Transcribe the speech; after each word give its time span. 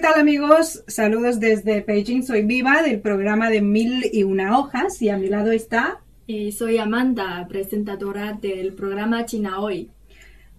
¿Qué 0.00 0.06
tal 0.06 0.18
amigos? 0.18 0.82
Saludos 0.86 1.40
desde 1.40 1.82
Beijing, 1.82 2.22
soy 2.22 2.40
Viva 2.40 2.80
del 2.82 3.00
programa 3.00 3.50
de 3.50 3.60
Mil 3.60 4.06
y 4.10 4.22
una 4.22 4.58
hojas 4.58 5.02
y 5.02 5.10
a 5.10 5.18
mi 5.18 5.28
lado 5.28 5.52
está... 5.52 6.00
Eh, 6.26 6.52
soy 6.52 6.78
Amanda, 6.78 7.46
presentadora 7.46 8.32
del 8.32 8.72
programa 8.72 9.26
China 9.26 9.60
Hoy. 9.60 9.90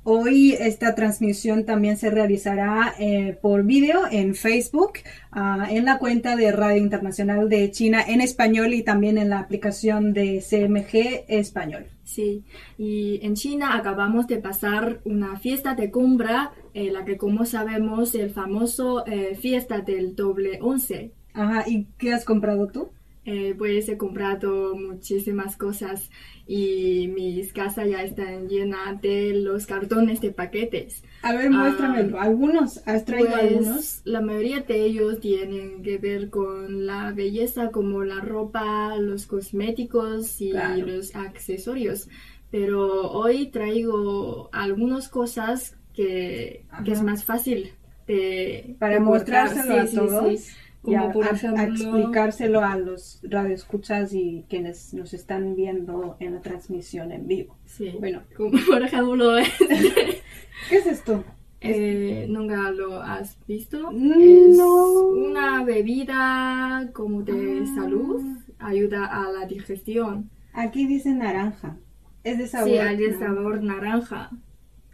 Hoy 0.04 0.54
esta 0.60 0.94
transmisión 0.94 1.66
también 1.66 1.98
se 1.98 2.12
realizará 2.12 2.94
eh, 3.00 3.36
por 3.42 3.64
vídeo 3.64 4.02
en 4.12 4.36
Facebook, 4.36 5.00
ah, 5.32 5.66
en 5.72 5.86
la 5.86 5.98
cuenta 5.98 6.36
de 6.36 6.52
Radio 6.52 6.78
Internacional 6.78 7.50
de 7.50 7.72
China 7.72 8.04
en 8.08 8.22
español 8.22 8.76
y 8.76 8.84
también 8.84 9.18
en 9.18 9.30
la 9.30 9.40
aplicación 9.40 10.14
de 10.14 10.44
CMG 10.48 11.26
Español. 11.28 11.88
Sí, 12.12 12.44
y 12.78 13.26
en 13.26 13.36
China 13.36 13.78
acabamos 13.78 14.28
de 14.28 14.36
pasar 14.36 15.00
una 15.06 15.40
fiesta 15.40 15.76
de 15.76 15.92
cumbra, 15.92 16.52
eh, 16.74 16.92
la 16.92 17.06
que 17.06 17.16
como 17.16 17.46
sabemos 17.46 18.16
el 18.16 18.32
famoso 18.32 19.06
eh, 19.08 19.36
fiesta 19.36 19.80
del 19.80 20.14
doble 20.14 20.60
once. 20.62 21.14
Ajá, 21.34 21.64
¿y 21.70 21.86
qué 21.98 22.12
has 22.12 22.26
comprado 22.26 22.68
tú? 22.68 22.90
Eh, 23.24 23.54
pues 23.56 23.88
he 23.88 23.98
comprado 23.98 24.76
muchísimas 24.76 25.56
cosas 25.56 26.10
y 26.48 27.08
mis 27.10 27.54
casas 27.54 27.88
ya 27.88 28.02
están 28.04 28.48
llenas 28.50 29.00
de 29.00 29.34
los 29.36 29.68
cartones 29.68 30.22
de 30.22 30.32
paquetes. 30.32 31.04
A 31.22 31.34
ver, 31.34 31.52
muéstramelo. 31.52 32.20
¿Algunos? 32.20 32.82
¿Has 32.88 33.06
traído 33.06 33.30
Pues, 33.30 33.44
algunos? 33.44 34.02
La 34.06 34.22
mayoría 34.22 34.62
de 34.62 34.82
ellos 34.86 35.20
tienen 35.20 35.84
que 35.84 36.00
ver 36.00 36.32
con 36.32 36.88
la 36.88 37.12
belleza, 37.12 37.70
como 37.70 38.04
la 38.04 38.22
ropa, 38.22 38.98
los 38.98 39.28
cosméticos 39.28 40.42
y 40.42 40.50
Claro. 40.50 40.88
los 40.88 41.16
accesorios. 41.16 42.10
Pero 42.50 43.12
hoy 43.12 43.52
traigo 43.52 44.50
algunas 44.52 45.10
cosas 45.10 45.78
que, 45.94 46.66
que 46.84 46.92
es 46.92 47.04
más 47.04 47.24
fácil 47.24 47.72
de 48.08 48.76
Para 48.80 49.00
de 49.00 49.06
cortar. 49.06 49.46
mostrárselo 49.46 49.76
a 49.76 49.86
Sí, 49.86 49.92
sí, 49.92 49.96
todos. 49.96 50.40
sí. 50.40 50.52
Y 50.84 50.94
Como 50.96 51.04
a, 51.06 51.12
por 51.12 51.26
a 51.28 51.32
ejemplo, 51.32 51.64
explicárselo 51.64 52.62
a 52.62 52.76
los 52.78 53.20
radioescuchas 53.24 54.14
y 54.14 54.46
quienes 54.50 54.94
nos 54.96 55.14
están 55.14 55.56
viendo 55.56 56.18
en 56.20 56.34
la 56.36 56.42
transmisión 56.42 57.12
en 57.12 57.28
vivo. 57.28 57.56
sí, 57.66 57.94
Bueno. 58.00 58.24
como 58.36 58.52
por 58.68 58.82
ejemplo, 58.82 59.36
¿Qué 60.70 60.76
es 60.78 60.86
esto? 60.88 61.24
eh, 61.64 62.26
¿nunca 62.30 62.72
lo 62.72 63.02
has 63.02 63.38
visto? 63.48 63.92
Mm, 63.92 64.12
Es 64.14 64.58
no. 64.58 65.04
una 65.10 65.64
bebida 65.64 66.90
como 66.94 67.22
de 67.22 67.62
Ah. 67.64 67.76
salud, 67.76 68.22
ayuda 68.58 69.06
a 69.06 69.32
la 69.32 69.46
digestión. 69.46 70.30
Aquí 70.54 70.88
dice 70.88 71.12
naranja. 71.14 71.78
Es 72.24 72.38
de 72.40 72.48
sabor. 72.48 72.70
Sí, 72.70 72.78
hay 72.78 72.98
de 72.98 73.18
sabor 73.20 73.62
naranja. 73.64 74.32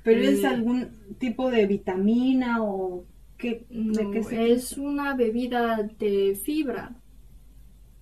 Pero 0.03 0.21
es 0.21 0.43
Eh, 0.43 0.47
algún 0.47 0.89
tipo 1.19 1.49
de 1.51 1.65
vitamina 1.65 2.61
o 2.63 3.03
qué, 3.37 3.65
de 3.69 4.03
No, 4.03 4.11
qué 4.11 4.23
se 4.23 4.51
es 4.51 4.77
una 4.77 5.15
bebida 5.15 5.89
de 5.99 6.35
fibra. 6.43 6.95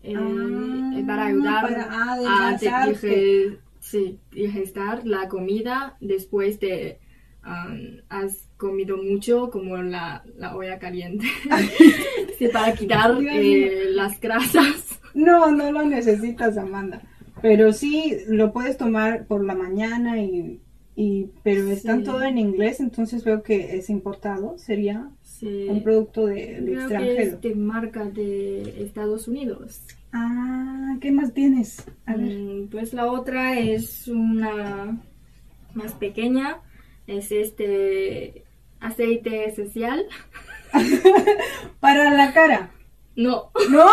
Eh, 0.04 0.14
Ah, 0.18 1.04
para 1.08 1.26
ayudar 1.28 1.62
para 1.64 2.14
a 2.54 2.58
sí, 3.80 4.20
digestar 4.32 5.06
la 5.06 5.28
comida 5.28 5.98
después 6.00 6.60
de 6.60 7.00
um, 7.46 7.98
has 8.10 8.50
comido 8.58 8.98
mucho 8.98 9.50
como 9.52 9.78
la, 9.78 10.24
la 10.38 10.56
olla 10.56 10.80
caliente. 10.80 11.26
sí, 12.38 12.48
para 12.48 12.74
quitar 12.74 13.18
eh, 13.22 13.86
las 13.92 14.20
grasas. 14.20 15.00
No, 15.14 15.52
no 15.52 15.72
lo 15.72 15.84
necesitas, 15.86 16.58
Amanda. 16.58 17.02
Pero 17.42 17.74
sí 17.74 18.18
lo 18.28 18.52
puedes 18.52 18.78
tomar 18.78 19.28
por 19.28 19.46
la 19.46 19.56
mañana 19.56 20.22
y, 20.22 20.62
y 20.96 21.30
pero 21.44 21.70
están 21.70 22.00
Sí. 22.00 22.06
todo 22.06 22.24
en 22.24 22.38
inglés, 22.38 22.80
entonces 22.80 23.24
veo 23.24 23.44
que 23.44 23.78
es 23.78 23.90
importado. 23.90 24.58
Sería 24.58 25.10
Un 25.70 25.84
producto 25.84 26.26
de, 26.28 26.36
de 26.36 26.56
Creo 26.56 26.66
que 26.66 26.74
extranjero. 26.82 27.22
es 27.22 27.42
de 27.42 27.56
marca 27.56 28.06
de 28.06 28.84
Estados 28.84 29.28
Unidos. 29.28 29.82
Ah, 30.14 30.96
¿qué 31.02 31.12
más 31.12 31.34
tienes? 31.34 31.84
A 32.06 32.16
ver. 32.16 32.38
Mm, 32.38 32.68
Pues 32.70 32.94
la 32.94 33.12
otra 33.12 33.60
es 33.60 34.08
una 34.08 34.98
más 35.74 35.94
pequeña, 35.94 36.58
es 37.08 37.32
este 37.32 38.44
aceite 38.80 39.46
esencial. 39.50 40.06
Para 41.80 42.12
la 42.12 42.34
cara. 42.34 42.72
No, 43.16 43.52
¿No? 43.70 43.88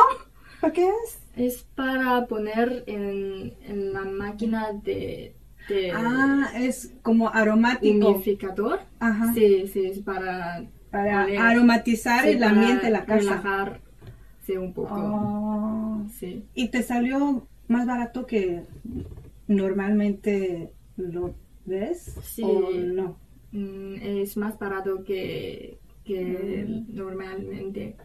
¿Para 0.60 0.72
qué 0.72 0.86
es? 1.04 1.18
es 1.36 1.62
para 1.74 2.26
poner 2.26 2.84
en, 2.86 3.54
en 3.66 3.92
la 3.92 4.04
máquina 4.04 4.72
de, 4.84 5.34
de 5.68 5.91
Ah, 5.92 6.50
es 6.56 6.92
como 7.02 7.28
aromático. 7.30 8.08
humidificador. 8.08 8.80
Ajá. 9.00 9.32
Sí, 9.34 9.66
sí, 9.72 9.86
es 9.86 9.98
para, 10.00 10.64
Para 10.92 11.22
aromatizar 11.50 12.22
Sí, 12.25 12.30
el 12.30 12.44
ambiente 12.44 12.84
de 12.86 12.92
la 12.92 13.04
casa. 13.04 13.19
relajarse 13.41 14.58
un 14.58 14.72
poco. 14.75 14.94
Oh. 14.94 16.06
Sí. 16.20 16.44
¿Y 16.54 16.69
te 16.69 16.82
salió 16.84 17.48
más 17.66 17.86
barato 17.86 18.26
que 18.26 18.62
normalmente 19.48 20.70
lo 20.97 21.34
ves? 21.64 22.14
Sí. 22.22 22.42
¿O 22.44 22.70
no? 22.70 23.16
Mm, 23.53 23.94
es 24.03 24.36
más 24.36 24.58
barato 24.58 25.03
que, 25.04 25.78
que 26.04 26.64
Mm. 26.69 26.94
normalmente 26.94 27.97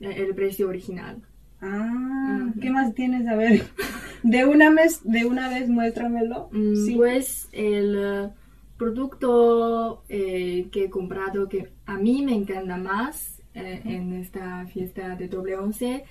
eh, 0.00 0.14
el 0.16 0.34
precio 0.34 0.68
original. 0.68 1.22
Ah. 1.62 2.50
¿qué 2.60 2.70
más 2.70 2.94
tienes? 2.94 3.26
A 3.28 3.34
ver, 3.36 3.62
de 4.22 4.44
una 4.46 4.70
vez, 4.70 5.00
de 5.04 5.26
una 5.26 5.48
vez 5.48 5.68
muéstramelo. 5.68 6.48
Mm, 6.52 6.74
Sí. 6.86 6.94
Pues 6.96 7.48
el 7.52 8.30
producto 8.80 10.02
eh, 10.08 10.68
que 10.72 10.84
he 10.84 10.90
comprado 10.90 11.48
que 11.48 11.68
a 11.86 11.96
mí 11.98 12.22
me 12.22 12.34
encanta 12.34 12.76
más 12.78 13.40
eh, 13.54 13.80
en 13.84 14.14
esta 14.14 14.66
fiesta 14.66 15.16
de 15.16 15.28
doble 15.28 15.56
once, 15.56 16.04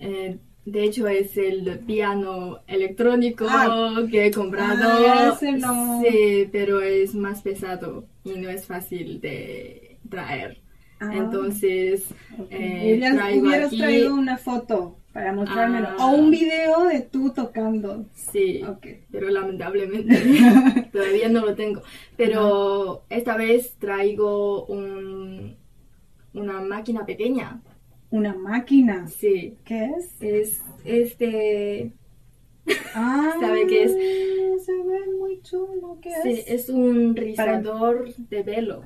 eh, 0.00 0.38
de 0.64 0.82
hecho 0.84 1.06
es 1.08 1.36
el 1.36 1.78
piano 1.86 2.58
electrónico 2.66 3.46
Ah. 3.48 4.02
que 4.10 4.26
he 4.26 4.30
comprado. 4.32 4.84
Ah, 5.06 5.38
no. 5.58 6.02
Sí, 6.02 6.48
pero 6.50 6.80
es 6.82 7.14
más 7.14 7.42
pesado 7.42 8.06
y 8.24 8.32
no 8.32 8.48
es 8.50 8.66
fácil 8.66 9.20
de 9.20 9.98
traer. 10.10 10.60
Ah, 11.00 11.12
Entonces, 11.14 12.06
ok. 12.36 12.46
eh, 12.50 12.94
hubieras, 12.96 13.16
traigo 13.16 13.46
hubieras 13.46 13.68
aquí- 13.68 13.78
traído 13.78 14.14
una 14.14 14.36
foto 14.38 14.96
para 15.18 15.32
mostrármelo. 15.32 15.88
Ah. 15.98 16.06
O 16.06 16.10
un 16.14 16.30
video 16.30 16.84
de 16.84 17.00
tú 17.00 17.32
tocando. 17.32 18.06
Sí, 18.14 18.62
pero 19.10 19.28
lamentablemente 19.30 20.14
todavía 20.92 21.28
no 21.28 21.44
lo 21.44 21.56
tengo. 21.56 21.82
Pero 22.16 23.02
esta 23.10 23.36
vez 23.36 23.74
traigo 23.80 24.64
un, 24.66 25.56
una 26.34 26.60
máquina 26.60 27.04
pequeña. 27.04 27.60
Una 28.10 28.32
máquina. 28.32 29.08
Sí, 29.08 29.56
¿Qué 29.64 29.90
es? 29.98 30.14
es 30.20 30.62
este. 30.84 31.90
Ah, 32.94 33.34
¿Sabe 33.40 33.66
qué 33.66 33.82
es? 33.82 33.92
Se 34.64 34.72
ve 34.72 35.00
muy 35.18 35.40
chulo. 35.42 35.98
¿Qué 36.00 36.10
Sí, 36.22 36.30
es? 36.30 36.48
es 36.48 36.68
un 36.68 37.16
rizador 37.16 38.14
de 38.14 38.44
pelo. 38.44 38.84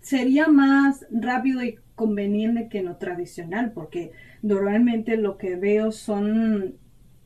sería 0.00 0.46
más 0.46 1.04
rápido 1.10 1.60
y 1.64 1.76
conveniente 1.96 2.68
que 2.68 2.82
lo 2.84 2.96
tradicional, 2.98 3.72
porque 3.72 4.12
normalmente 4.46 5.16
lo 5.16 5.36
que 5.38 5.56
veo 5.56 5.92
son 5.92 6.76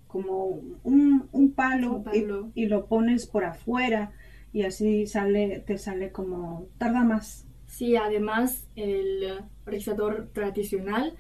como 0.07 0.61
un, 0.83 1.29
un 1.33 1.53
palo, 1.53 1.93
Un 1.97 2.05
palo. 2.05 2.53
Y, 2.55 2.63
y 2.65 2.67
lo 2.67 2.87
pones 2.87 3.27
por 3.27 3.45
afuera 3.45 4.13
y 4.53 4.63
así 4.63 5.07
sale, 5.07 5.61
te 5.67 5.79
sale 5.79 6.11
como, 6.11 6.67
tarda 6.79 7.05
más. 7.05 7.47
Sí, 7.67 7.97
además 7.97 8.69
el 8.75 9.45
rizador 9.65 10.31
tradicional 10.33 11.15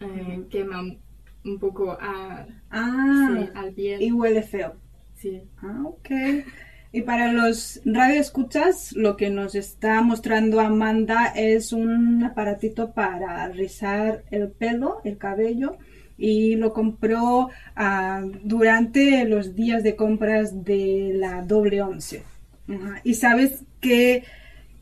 eh, 0.00 0.44
quema 0.50 0.82
un 1.44 1.58
poco 1.58 1.92
a, 1.92 2.46
Ah, 2.70 3.34
sí, 3.34 3.50
al 3.54 3.72
piel. 3.72 4.02
y 4.02 4.12
huele 4.12 4.42
feo. 4.42 4.74
Sí. 5.14 5.42
Ah, 5.58 5.82
ok. 5.84 6.10
Y 6.96 7.02
para 7.02 7.30
los 7.30 7.82
radioescuchas, 7.84 8.94
lo 8.96 9.18
que 9.18 9.28
nos 9.28 9.54
está 9.54 10.00
mostrando 10.00 10.60
Amanda 10.60 11.26
es 11.26 11.74
un 11.74 12.24
aparatito 12.24 12.92
para 12.92 13.48
rizar 13.48 14.24
el 14.30 14.48
pelo, 14.48 15.02
el 15.04 15.18
cabello, 15.18 15.76
y 16.16 16.56
lo 16.56 16.72
compró 16.72 17.50
ah, 17.76 18.22
durante 18.42 19.26
los 19.26 19.54
días 19.54 19.82
de 19.82 19.94
compras 19.94 20.64
de 20.64 21.12
la 21.14 21.42
doble 21.42 21.82
once. 21.82 22.22
¿Y 23.04 23.12
sabes 23.12 23.62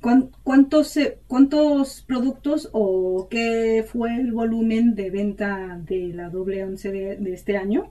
cuán- 0.00 0.30
cuántos, 0.44 0.96
eh, 0.96 1.18
cuántos 1.26 2.02
productos 2.02 2.68
o 2.72 3.26
qué 3.28 3.84
fue 3.90 4.14
el 4.14 4.30
volumen 4.30 4.94
de 4.94 5.10
venta 5.10 5.80
de 5.84 6.12
la 6.14 6.30
doble 6.30 6.62
once 6.62 6.92
de, 6.92 7.16
de 7.16 7.34
este 7.34 7.56
año? 7.56 7.90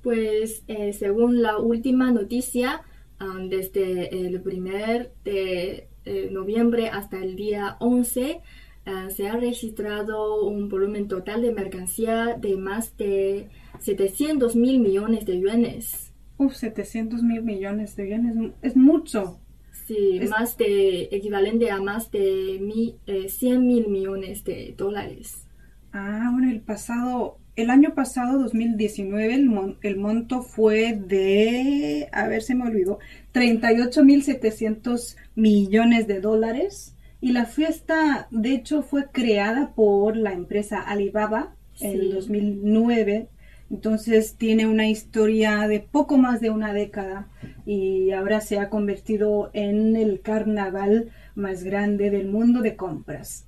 Pues 0.00 0.62
eh, 0.68 0.92
según 0.92 1.42
la 1.42 1.58
última 1.58 2.12
noticia, 2.12 2.82
ah, 3.18 3.38
desde 3.48 4.26
el 4.26 4.40
primer 4.42 5.12
de 5.24 5.88
eh, 6.04 6.28
noviembre 6.30 6.88
hasta 6.88 7.18
el 7.22 7.36
día 7.36 7.76
11, 7.80 8.40
ah, 8.86 9.08
se 9.10 9.28
ha 9.28 9.36
registrado 9.36 10.44
un 10.44 10.68
volumen 10.68 11.08
total 11.08 11.42
de 11.42 11.52
mercancía 11.52 12.36
de 12.38 12.56
más 12.56 12.96
de 12.96 13.48
700 13.80 14.56
mil 14.56 14.80
millones 14.80 15.24
de 15.26 15.40
yuanes. 15.40 16.12
Uf, 16.36 16.54
700 16.54 17.22
mil 17.22 17.42
millones 17.42 17.96
de 17.96 18.08
yenes, 18.08 18.34
es 18.62 18.76
mucho. 18.76 19.38
Sí, 19.86 20.18
Es- 20.20 20.30
más 20.30 20.56
de 20.56 21.08
equivalente 21.12 21.70
a 21.70 21.80
más 21.80 22.10
de 22.10 22.58
mi, 22.60 22.96
eh, 23.06 23.28
100 23.28 23.66
mil 23.66 23.88
millones 23.88 24.42
de 24.44 24.74
dólares. 24.76 25.46
Ah, 25.92 26.30
bueno, 26.32 26.50
el 26.50 26.60
pasado, 26.60 27.38
el 27.56 27.70
año 27.70 27.94
pasado, 27.94 28.38
2019, 28.38 29.34
el, 29.34 29.46
mon- 29.48 29.78
el 29.82 29.96
monto 29.96 30.42
fue 30.42 30.92
de, 30.94 32.08
a 32.12 32.26
ver, 32.28 32.42
se 32.42 32.54
me 32.54 32.64
olvidó, 32.66 32.98
38.700 33.32 35.16
millones 35.34 36.06
de 36.06 36.20
dólares. 36.20 36.96
Y 37.20 37.32
la 37.32 37.46
fiesta, 37.46 38.28
de 38.30 38.52
hecho, 38.54 38.82
fue 38.82 39.10
creada 39.10 39.74
por 39.74 40.16
la 40.16 40.32
empresa 40.32 40.80
Alibaba 40.80 41.56
en 41.80 42.02
Sí. 42.02 42.08
2009. 42.08 43.28
Entonces 43.70 44.36
tiene 44.36 44.66
una 44.66 44.88
historia 44.88 45.66
de 45.66 45.80
poco 45.80 46.18
más 46.18 46.40
de 46.40 46.50
una 46.50 46.72
década 46.72 47.28
y 47.64 48.10
ahora 48.12 48.40
se 48.40 48.58
ha 48.58 48.68
convertido 48.68 49.50
en 49.54 49.96
el 49.96 50.20
carnaval 50.20 51.10
más 51.34 51.64
grande 51.64 52.10
del 52.10 52.28
mundo 52.28 52.60
de 52.62 52.76
compras. 52.76 53.46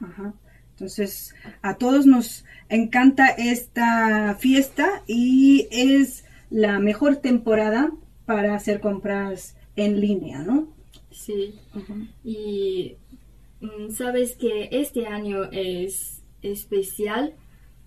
Ajá. 0.00 0.34
Entonces, 0.72 1.34
a 1.62 1.76
todos 1.76 2.06
nos 2.06 2.44
encanta 2.68 3.28
esta 3.28 4.36
fiesta 4.40 5.02
y 5.06 5.68
es 5.70 6.24
la 6.50 6.78
mejor 6.80 7.16
temporada 7.16 7.92
para 8.26 8.54
hacer 8.54 8.80
compras 8.80 9.56
en 9.76 10.00
línea, 10.00 10.42
¿no? 10.42 10.68
Sí. 11.10 11.54
Y 12.24 12.96
mm, 13.60 13.90
sabes 13.92 14.34
que 14.36 14.68
este 14.72 15.06
año 15.06 15.44
es 15.52 16.22
especial 16.42 17.34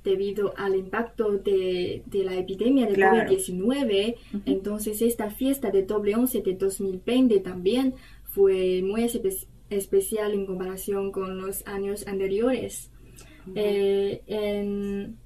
debido 0.03 0.53
al 0.57 0.75
impacto 0.75 1.31
de, 1.39 2.03
de 2.05 2.23
la 2.23 2.35
epidemia 2.35 2.85
de 2.85 2.93
Claro. 2.93 3.29
COVID-19. 3.31 4.15
Entonces 4.45 5.01
esta 5.01 5.31
fiesta 5.31 5.71
de 5.71 5.83
doble 5.83 6.15
once 6.15 6.41
de 6.41 6.53
2020 6.53 7.39
también 7.39 7.95
fue 8.25 8.81
muy 8.83 9.01
espe- 9.03 9.47
especial 9.69 10.33
en 10.33 10.45
comparación 10.45 11.11
con 11.11 11.37
los 11.41 11.65
años 11.67 12.07
anteriores. 12.07 12.91
Eh, 13.55 14.21
en 14.27 15.17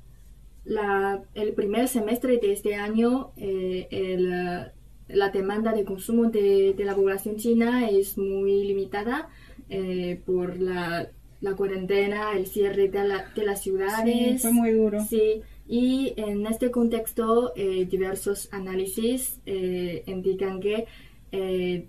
la- 0.65 1.23
el 1.35 1.53
primer 1.53 1.87
semestre 1.87 2.37
de 2.37 2.51
este 2.53 2.75
año, 2.75 3.31
eh, 3.37 3.87
el, 3.91 4.29
la 5.07 5.29
demanda 5.29 5.71
de 5.73 5.83
consumo 5.85 6.29
de, 6.29 6.73
de 6.73 6.83
la 6.85 6.95
población 6.95 7.37
china 7.37 7.89
es 7.89 8.17
muy 8.17 8.63
limitada 8.65 9.29
eh, 9.69 10.19
por 10.25 10.59
la, 10.59 11.09
la 11.41 11.55
cuarentena, 11.55 12.33
el 12.37 12.45
cierre 12.47 12.89
de, 12.89 13.03
la- 13.07 13.25
de 13.35 13.43
las 13.45 13.59
Sí, 13.63 13.69
ciudades. 13.69 14.41
fue 14.41 14.51
muy 14.51 14.71
duro. 14.71 14.99
Sí, 15.05 15.41
y 15.67 16.13
en 16.17 16.45
este 16.47 16.71
contexto, 16.71 17.53
eh, 17.55 17.85
diversos 17.85 18.49
análisis 18.51 19.39
eh, 19.45 20.03
indican 20.07 20.59
que 20.59 20.85
eh, 21.31 21.87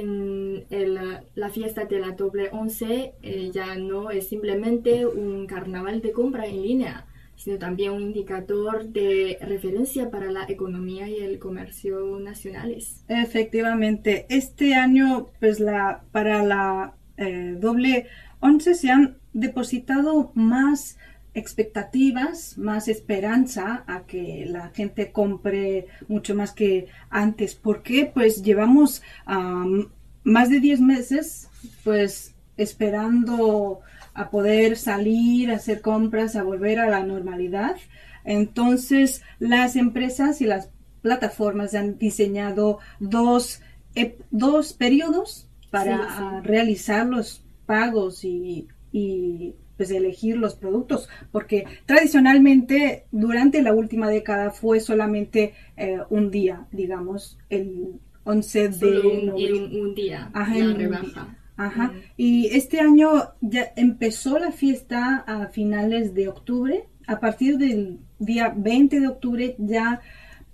en 0.00 0.64
el- 0.70 1.18
la 1.34 1.48
fiesta 1.50 1.84
de 1.84 1.98
la 1.98 2.12
doble 2.12 2.48
once 2.52 3.12
eh, 3.22 3.50
ya 3.52 3.76
no 3.76 4.10
es 4.10 4.28
simplemente 4.28 5.06
un 5.06 5.46
carnaval 5.46 6.00
de 6.00 6.12
compra 6.12 6.46
en 6.46 6.62
línea, 6.62 7.06
sino 7.36 7.58
también 7.58 7.92
un 7.92 8.02
indicador 8.02 8.76
de 8.98 9.38
referencia 9.40 10.10
para 10.10 10.30
la 10.30 10.44
economía 10.48 11.08
y 11.08 11.16
el 11.18 11.38
comercio 11.38 12.18
nacionales. 12.20 13.04
Efectivamente, 13.08 14.26
este 14.28 14.74
año, 14.74 15.28
pues 15.40 15.60
la 15.60 16.02
para 16.12 16.44
la 16.44 16.94
eh, 17.16 17.56
doble 17.58 18.06
once 18.40 18.74
se 18.74 18.90
han 18.90 19.16
depositado 19.32 20.32
más 20.34 20.96
expectativas, 21.34 22.56
más 22.58 22.88
esperanza 22.88 23.84
a 23.86 24.02
que 24.06 24.46
la 24.48 24.70
gente 24.70 25.12
compre 25.12 25.86
mucho 26.08 26.34
más 26.34 26.52
que 26.52 26.86
antes. 27.10 27.54
¿Por 27.54 27.82
qué? 27.82 28.10
Pues 28.12 28.42
llevamos 28.42 29.02
am, 29.26 29.88
más 30.22 30.48
de 30.50 30.60
10 30.60 30.80
meses, 30.80 31.48
pues 31.82 32.34
esperando 32.56 33.80
a 34.14 34.30
poder 34.30 34.76
salir, 34.76 35.50
a 35.50 35.56
hacer 35.56 35.80
compras, 35.80 36.36
a 36.36 36.44
volver 36.44 36.78
a 36.78 36.88
la 36.88 37.02
normalidad. 37.02 37.76
Entonces, 38.24 39.22
las 39.38 39.76
empresas 39.76 40.40
y 40.40 40.46
las 40.46 40.70
plataformas 41.02 41.74
han 41.74 41.98
diseñado 41.98 42.78
dos, 43.00 43.60
dos 44.30 44.72
periodos 44.72 45.48
para 45.70 45.98
Sí, 46.08 46.14
sí. 46.18 46.24
realizar 46.44 47.06
los 47.06 47.42
pagos 47.66 48.24
y, 48.24 48.68
y, 48.92 49.54
pues 49.76 49.90
elegir 49.90 50.36
los 50.36 50.54
productos, 50.54 51.08
porque 51.32 51.66
tradicionalmente 51.86 53.06
durante 53.10 53.62
la 53.62 53.72
última 53.72 54.08
década 54.08 54.50
fue 54.50 54.80
solamente 54.80 55.54
eh, 55.76 55.98
un 56.10 56.30
día, 56.30 56.66
digamos, 56.70 57.38
el 57.50 58.00
11 58.24 58.68
de 58.68 59.00
un, 59.00 59.26
noviembre. 59.26 59.80
un 59.80 59.94
día 59.94 60.30
Ajá, 60.32 60.54
la 60.56 60.74
rebaja. 60.74 61.36
Ajá. 61.56 61.88
Mm. 61.88 62.02
Y 62.16 62.46
este 62.48 62.80
año 62.80 63.10
ya 63.40 63.72
empezó 63.76 64.38
la 64.38 64.52
fiesta 64.52 65.24
a 65.26 65.46
finales 65.48 66.14
de 66.14 66.28
octubre. 66.28 66.84
A 67.06 67.20
partir 67.20 67.58
del 67.58 67.98
día 68.18 68.52
20 68.56 69.00
de 69.00 69.08
octubre 69.08 69.54
ya 69.58 70.00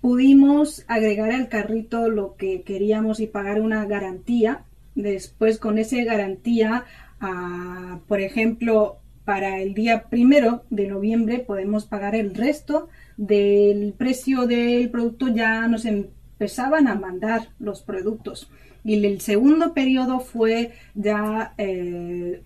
pudimos 0.01 0.85
agregar 0.89 1.31
al 1.31 1.49
carrito 1.49 2.09
lo 2.09 2.37
que 2.37 2.63
queríamos 2.63 3.21
y 3.21 3.27
pagar 3.27 3.61
una 3.61 3.85
garantía. 3.87 4.65
Después 4.95 5.59
con 5.59 5.79
esa 5.79 6.03
garantía, 6.03 6.85
ah, 7.21 8.01
por 8.09 8.21
ejemplo, 8.21 9.00
para 9.31 9.61
el 9.61 9.75
día 9.75 10.07
primero 10.11 10.65
de 10.71 10.89
noviembre 10.89 11.39
podemos 11.39 11.87
pagar 11.87 12.17
el 12.17 12.35
resto 12.35 12.89
del 13.17 13.93
precio 13.93 14.49
del 14.49 14.91
producto. 14.91 15.29
Ya 15.29 15.69
nos 15.69 15.85
empezaban 15.85 16.89
a 16.89 16.97
mandar 16.97 17.51
los 17.61 17.83
productos. 17.83 18.51
Y 18.83 18.95
el 19.07 19.21
segundo 19.21 19.73
periodo 19.73 20.19
fue 20.19 20.73
ya 20.97 21.55
eh, 21.59 22.43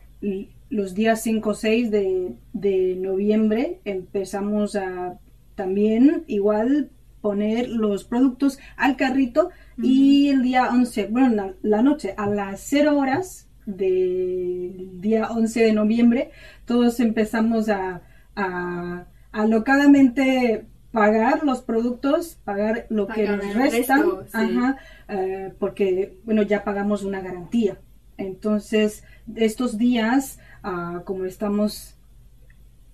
los 0.68 0.94
días 0.94 1.22
5 1.22 1.48
o 1.48 1.54
6 1.54 1.90
de, 1.90 2.34
de 2.52 2.96
noviembre. 2.96 3.80
Empezamos 3.86 4.76
a 4.76 5.18
también 5.54 6.24
igual 6.26 6.90
poner 7.22 7.70
los 7.70 8.04
productos 8.04 8.58
al 8.76 8.96
carrito 8.96 9.48
y 9.78 10.28
el 10.28 10.42
día 10.42 10.68
11, 10.70 11.06
bueno, 11.06 11.34
la, 11.34 11.54
la 11.62 11.80
noche 11.80 12.12
a 12.18 12.26
las 12.26 12.60
0 12.60 12.98
horas 12.98 13.43
del 13.66 15.00
día 15.00 15.30
11 15.30 15.64
de 15.64 15.73
noviembre, 15.73 16.30
todos 16.64 17.00
empezamos 17.00 17.68
a, 17.68 18.02
a 18.37 19.06
alocadamente 19.33 20.66
pagar 20.94 21.42
los 21.42 21.61
productos, 21.61 22.38
pagar 22.44 22.87
lo 22.88 23.09
que 23.09 23.26
nos 23.26 23.54
restan, 23.54 24.02
resto, 24.02 24.25
sí. 24.26 24.30
ajá, 24.33 24.76
eh, 25.09 25.52
porque, 25.59 26.16
bueno, 26.25 26.42
ya 26.42 26.62
pagamos 26.62 27.02
una 27.02 27.21
garantía. 27.21 27.78
Entonces, 28.16 29.02
estos 29.35 29.76
días, 29.76 30.38
ah, 30.62 31.02
como 31.04 31.25
estamos, 31.25 31.97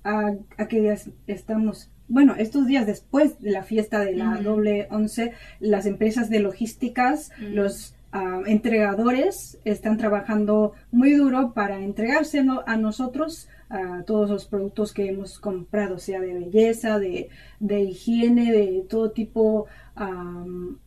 ¿a, 0.02 0.32
a 0.56 0.66
qué 0.66 0.80
días 0.80 1.10
estamos? 1.26 1.90
Bueno, 2.08 2.34
estos 2.38 2.66
días 2.66 2.86
después 2.86 3.38
de 3.42 3.50
la 3.50 3.64
fiesta 3.64 4.00
de 4.00 4.16
la 4.16 4.40
doble 4.40 4.88
once, 4.90 5.32
las 5.60 5.84
empresas 5.84 6.30
de 6.30 6.40
logísticas, 6.40 7.30
los 7.38 7.94
ah, 8.12 8.42
entregadores 8.46 9.58
están 9.64 9.96
trabajando 9.96 10.72
muy 10.90 11.12
duro 11.14 11.52
para 11.52 11.80
entregárselo 11.80 12.62
a 12.66 12.76
nosotros, 12.76 13.48
a 13.68 14.02
todos 14.04 14.30
los 14.30 14.46
productos 14.46 14.92
que 14.92 15.08
hemos 15.08 15.38
comprado, 15.38 15.98
sea 15.98 16.20
de 16.20 16.34
belleza, 16.34 16.98
de, 16.98 17.28
de 17.60 17.80
higiene, 17.82 18.52
de 18.52 18.84
todo 18.88 19.10
tipo 19.10 19.66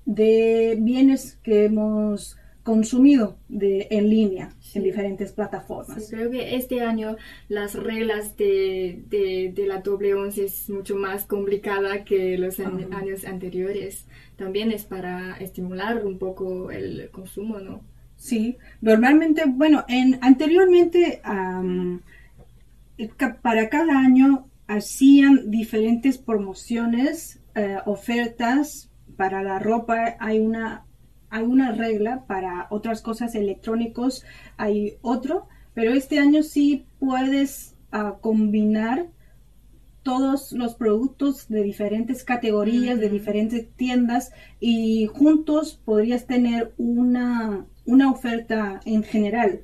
de 0.06 0.78
bienes 0.80 1.38
que 1.44 1.66
hemos 1.66 2.38
consumido 2.64 3.38
de, 3.50 3.88
en 3.92 4.10
línea, 4.10 4.54
Sí. 4.60 4.78
en 4.80 4.86
diferentes 4.86 5.32
plataformas. 5.34 6.06
Sí, 6.06 6.16
creo 6.16 6.32
que 6.32 6.56
este 6.56 6.82
año 6.82 7.18
las 7.50 7.76
reglas 7.76 8.36
de, 8.38 9.04
de, 9.10 9.52
de 9.54 9.68
la 9.68 9.80
doble 9.80 10.14
once 10.16 10.46
es 10.46 10.70
mucho 10.70 10.96
más 10.96 11.26
complicada 11.26 12.04
que 12.06 12.38
los 12.38 12.60
años 12.60 13.26
anteriores. 13.26 14.06
También 14.38 14.72
es 14.72 14.86
para 14.86 15.38
estimular 15.38 16.06
un 16.06 16.18
poco 16.18 16.72
el 16.72 17.10
consumo, 17.12 17.60
¿no? 17.60 17.82
Sí, 18.16 18.58
normalmente, 18.82 19.44
bueno, 19.46 19.84
en 19.90 20.18
anteriormente 20.22 21.22
para 23.42 23.70
cada 23.70 24.00
año 24.00 24.48
hacían 24.68 25.52
diferentes 25.52 26.18
promociones, 26.18 27.40
eh, 27.56 27.78
ofertas 27.86 28.90
para 29.18 29.44
la 29.44 29.60
ropa. 29.60 30.16
Hay 30.20 30.40
una 30.40 30.86
hay 31.34 31.46
una 31.46 31.72
regla, 31.72 32.26
para 32.28 32.68
otras 32.70 33.02
cosas 33.02 33.34
electrónicos 33.34 34.24
hay 34.56 34.98
otro, 35.02 35.48
pero 35.74 35.92
este 35.92 36.20
año 36.20 36.44
sí 36.44 36.86
puedes 37.00 37.76
ah, 37.92 38.18
combinar 38.22 39.08
todos 40.04 40.52
los 40.52 40.76
productos 40.76 41.48
de 41.48 41.64
diferentes 41.64 42.24
categorías, 42.24 43.00
de 43.00 43.10
diferentes 43.10 43.68
tiendas 43.76 44.32
y 44.60 45.08
juntos 45.08 45.82
podrías 45.84 46.28
tener 46.28 46.72
una, 46.78 47.66
una 47.86 48.12
oferta 48.12 48.80
en 48.86 49.02
general. 49.02 49.62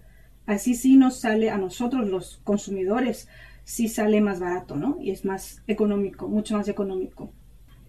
Así 0.47 0.73
sí 0.73 0.97
nos 0.97 1.19
sale 1.19 1.51
a 1.51 1.59
nosotros 1.59 2.09
los 2.09 2.41
consumidores, 2.43 3.27
sí 3.63 3.89
sale 3.89 4.21
más 4.21 4.39
barato, 4.39 4.75
¿no? 4.75 4.97
Y 4.99 5.11
es 5.11 5.23
más 5.23 5.61
económico, 5.67 6.27
mucho 6.27 6.57
más 6.57 6.67
económico. 6.67 7.31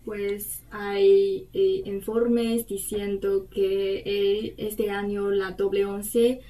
Pues 0.05 0.63
hay 0.71 1.49
eh, 1.53 1.83
informes 1.85 2.67
diciendo 2.67 3.49
que 3.51 4.03
eh, 4.05 4.55
este 4.57 4.91
año 4.91 5.31
la 5.31 5.53
doble 5.53 5.85
once 5.85 6.41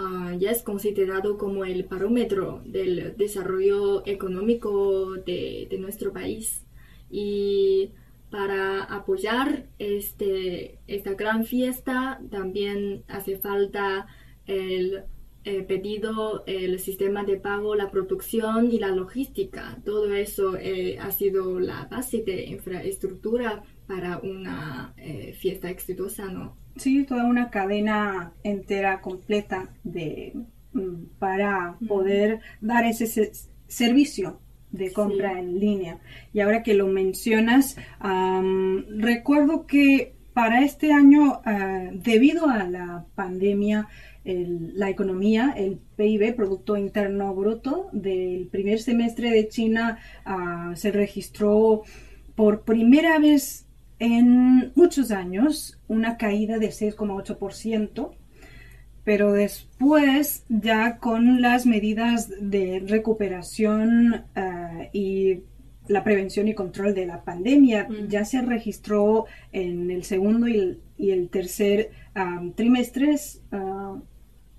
Ah, 0.00 0.32
ya 0.38 0.52
es 0.52 0.62
considerado 0.62 1.36
como 1.38 1.64
el 1.64 1.84
parámetro 1.84 2.62
del 2.64 3.16
desarrollo 3.16 4.06
económico 4.06 5.14
de, 5.26 5.66
nuestro 5.80 6.12
país. 6.12 6.64
Y 7.10 7.90
para 8.30 8.84
apoyar 8.84 9.66
este, 9.80 10.78
esta 10.86 11.14
gran 11.14 11.44
fiesta 11.44 12.20
también 12.30 13.02
hace 13.08 13.38
falta 13.38 14.06
el 14.46 15.02
pedido, 15.44 16.44
el 16.46 16.78
sistema 16.78 17.24
de 17.24 17.36
pago, 17.36 17.74
la 17.74 17.90
producción 17.90 18.70
y 18.70 18.78
la 18.78 18.88
logística. 18.88 19.78
Todo 19.84 20.12
eso 20.12 20.56
eh, 20.56 20.98
ha 21.00 21.10
sido 21.10 21.58
la 21.58 21.86
base 21.86 22.22
de 22.22 22.44
infraestructura 22.46 23.62
para 23.86 24.18
una 24.18 24.92
eh, 24.96 25.34
fiesta 25.38 25.70
exitosa, 25.70 26.26
¿no? 26.26 26.56
Sí, 26.76 27.04
toda 27.04 27.24
una 27.24 27.50
cadena 27.50 28.32
entera, 28.42 29.00
completa 29.00 29.74
de 29.84 30.34
mm, 30.72 31.18
para 31.18 31.76
poder 31.88 32.40
dar 32.60 32.84
ese 32.84 33.32
servicio 33.66 34.40
de 34.70 34.92
compra 34.92 35.38
en 35.38 35.58
línea. 35.58 35.98
Y 36.32 36.40
ahora 36.40 36.62
que 36.62 36.74
lo 36.74 36.86
mencionas, 36.88 37.76
recuerdo 38.98 39.66
que 39.66 40.14
para 40.34 40.62
este 40.62 40.92
año, 40.92 41.40
ah, 41.44 41.88
debido 41.92 42.48
a 42.48 42.62
la 42.64 43.06
pandemia, 43.16 43.88
la 44.34 44.90
economía, 44.90 45.54
el 45.56 45.78
PIB, 45.96 46.34
Producto 46.34 46.76
Interno 46.76 47.34
Bruto, 47.34 47.88
del 47.92 48.48
primer 48.48 48.80
semestre 48.80 49.30
de 49.30 49.48
China 49.48 49.98
ah, 50.24 50.72
se 50.76 50.90
registró 50.90 51.82
por 52.34 52.62
primera 52.62 53.18
vez 53.18 53.66
en 53.98 54.72
muchos 54.74 55.10
años 55.10 55.78
una 55.88 56.16
caída 56.18 56.58
de 56.58 56.68
6,8%, 56.68 58.10
pero 59.02 59.32
después 59.32 60.44
ya 60.48 60.98
con 60.98 61.40
las 61.40 61.64
medidas 61.64 62.30
de 62.40 62.82
recuperación 62.86 64.26
eh, 64.36 64.90
y 64.92 65.40
la 65.88 66.04
prevención 66.04 66.48
y 66.48 66.54
control 66.54 66.94
de 66.94 67.06
la 67.06 67.24
pandemia 67.24 67.88
mm. 67.88 68.08
ya 68.08 68.26
se 68.26 68.42
registró 68.42 69.24
en 69.52 69.90
el 69.90 70.04
segundo 70.04 70.46
y 70.46 70.78
el, 70.98 71.28
tercer 71.30 71.92
trimestres 72.56 73.42
ah, 73.52 73.96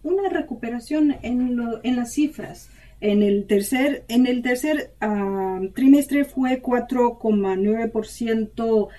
una 0.04 0.30
recuperación 0.30 1.16
en, 1.22 1.60
en 1.84 1.96
las 1.96 2.14
cifras. 2.14 2.70
En 3.02 3.24
el 3.24 3.48
tercer, 3.48 4.04
en 4.10 4.28
el 4.28 4.42
tercer 4.42 4.92
trimestre 5.74 6.26
fue 6.26 6.62
4,9% 6.62 8.90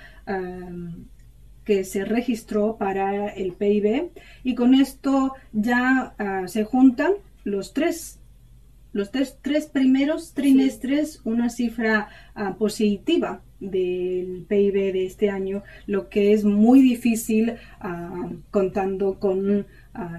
que 1.64 1.85
se 1.85 2.04
registró 2.04 2.76
para 2.78 3.28
el 3.28 3.52
PIB 3.52 4.11
y 4.42 4.57
con 4.57 4.75
esto 4.75 5.35
ya 5.52 6.14
ah, 6.19 6.49
se 6.49 6.64
juntan 6.64 7.12
los 7.45 7.73
tres 7.73 8.16
los 8.92 9.12
tres, 9.12 9.38
primeros 9.73 10.35
trimestres 10.35 11.21
una 11.25 11.49
cifra 11.49 12.09
ah, 12.35 12.57
positiva 12.59 13.40
del 13.61 14.47
PIB 14.49 14.92
de 14.92 15.07
este 15.07 15.30
año, 15.30 15.62
lo 15.87 16.09
que 16.09 16.33
es 16.33 16.45
muy 16.45 16.80
difícil 16.80 17.54
ah, 17.78 18.28
contando 18.50 19.21
con 19.21 19.64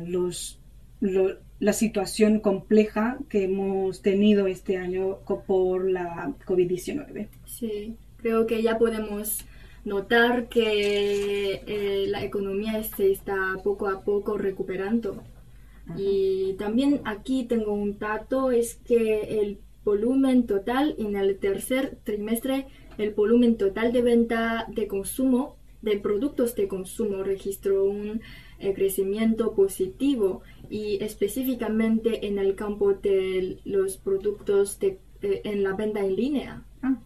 los, 0.05 0.60
la 1.01 1.73
situación 1.73 2.39
compleja 2.39 3.17
que 3.29 3.43
hemos 3.45 4.01
tenido 4.01 4.47
este 4.47 4.77
año 4.77 5.19
por 5.25 5.89
la 5.89 6.33
COVID-19. 6.45 7.27
Sí, 7.45 7.95
creo 8.17 8.45
que 8.45 8.61
ya 8.61 8.77
podemos 8.77 9.45
notar 9.83 10.47
que 10.47 11.63
eh, 11.65 12.05
la 12.07 12.23
economía 12.23 12.83
se 12.83 13.11
está 13.11 13.35
poco 13.63 13.87
a 13.87 14.03
poco 14.03 14.37
recuperando. 14.37 15.23
Y 15.97 16.53
también 16.57 17.01
aquí 17.05 17.43
tengo 17.45 17.73
un 17.73 17.97
dato, 17.97 18.51
es 18.51 18.75
que 18.75 19.41
el 19.41 19.59
volumen 19.83 20.45
total 20.45 20.95
en 20.99 21.15
el 21.15 21.37
tercer 21.39 21.97
trimestre, 22.03 22.67
el 22.97 23.11
volumen 23.11 23.57
total 23.57 23.91
de 23.91 24.01
venta 24.01 24.67
de 24.69 24.87
consumo, 24.87 25.57
de 25.81 25.97
productos 25.97 26.55
de 26.55 26.67
consumo, 26.67 27.23
registró 27.23 27.83
un 27.83 28.21
eh, 28.61 28.73
crecimiento 28.73 29.53
positivo 29.53 30.41
y 30.69 31.03
específicamente 31.03 32.27
en 32.27 32.39
el 32.39 32.55
campo 32.55 32.93
de 32.93 33.59
los 33.65 33.97
productos 33.97 34.79
de, 34.79 34.99
eh, 35.21 35.41
en 35.43 35.63
la 35.63 35.73
venta 35.73 35.99
en 35.99 36.15
línea. 36.15 36.63
Ah. 36.81 36.97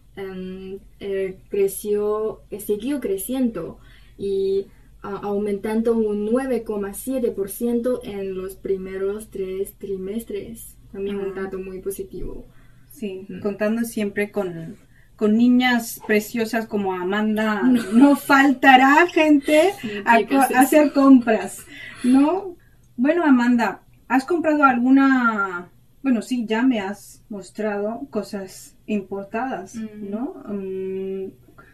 Eh, 1.00 1.38
creció, 1.50 2.40
eh, 2.50 2.60
siguió 2.60 3.00
creciendo 3.00 3.78
y 4.16 4.66
aumentando 5.02 5.94
un 5.94 6.26
9,7% 6.26 8.00
en 8.02 8.34
los 8.34 8.56
primeros 8.56 9.28
tres 9.30 9.74
trimestres. 9.74 10.76
También 10.90 11.16
un 11.16 11.38
ah. 11.38 11.42
dato 11.42 11.58
muy 11.58 11.80
positivo. 11.80 12.44
Sí, 12.90 13.26
contando 13.42 13.84
siempre 13.84 14.32
con, 14.32 14.76
con 15.16 15.36
niñas 15.36 16.00
preciosas 16.06 16.66
como 16.66 16.92
Amanda, 16.92 17.62
no, 17.62 18.16
faltará 18.16 19.06
gente 19.06 19.72
a, 20.04 20.16
hacer 20.58 20.92
compras, 20.92 21.64
¿no? 22.04 22.56
Bueno, 22.96 23.24
Amanda, 23.24 23.82
¿has 24.08 24.24
comprado 24.24 24.64
alguna 24.64 25.70
bueno, 26.06 26.22
sí, 26.22 26.46
ya 26.46 26.62
me 26.62 26.78
has 26.78 27.24
mostrado 27.28 28.06
cosas 28.10 28.76
importadas, 28.86 29.74
¿no? 29.74 30.34
Mm, 30.46 31.32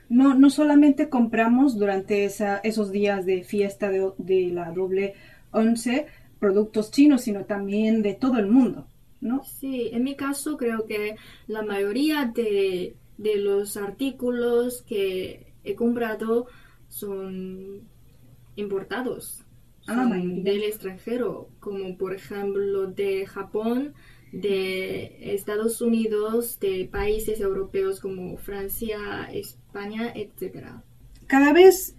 no, 0.09 0.33
no 0.33 0.49
solamente 0.49 1.11
compramos 1.11 1.77
durante 1.79 2.25
esa, 2.25 2.57
esos 2.65 2.91
días 2.93 3.27
de 3.27 3.45
fiesta 3.45 3.91
de, 3.91 4.51
la 4.51 4.71
doble 4.71 5.13
once 5.51 6.07
productos 6.39 6.91
chinos, 6.91 7.21
sino 7.21 7.45
también 7.45 8.01
de 8.01 8.15
todo 8.15 8.39
el 8.39 8.47
mundo, 8.47 8.87
¿no? 9.21 9.45
Sí, 9.45 9.91
en 9.93 10.03
mi 10.03 10.17
caso 10.17 10.57
creo 10.57 10.87
que 10.87 11.17
la 11.47 11.61
mayoría 11.61 12.25
de, 12.25 12.97
de 13.19 13.37
los 13.37 13.77
artículos 13.77 14.83
que 14.83 15.53
he 15.65 15.75
comprado 15.75 16.47
son 16.89 17.83
importados. 18.57 19.45
Ah, 19.87 19.95
son 19.95 20.45
del 20.45 20.63
extranjero, 20.63 21.49
como 21.59 21.97
por 21.97 22.15
ejemplo 22.15 22.87
de 22.87 23.27
Japón, 23.27 23.95
de 24.33 25.35
Estados 25.35 25.81
Unidos, 25.81 26.59
de 26.61 26.89
países 26.91 27.41
europeos 27.41 28.01
como 28.01 28.37
Francia, 28.39 28.99
España, 29.33 30.13
etc. 30.15 30.67
Cada 31.27 31.53
vez 31.53 31.97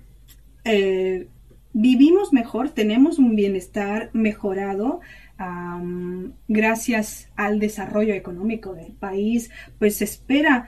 eh, 0.65 1.27
vivimos 1.73 2.33
mejor, 2.33 2.69
tenemos 2.69 3.19
un 3.19 3.35
bienestar 3.35 4.09
mejorado. 4.13 5.01
Gracias 6.47 7.29
al 7.35 7.59
desarrollo 7.59 8.13
económico 8.13 8.73
del 8.73 8.93
país, 8.93 9.51
pues 9.79 9.97
se 9.97 10.05
espera 10.05 10.67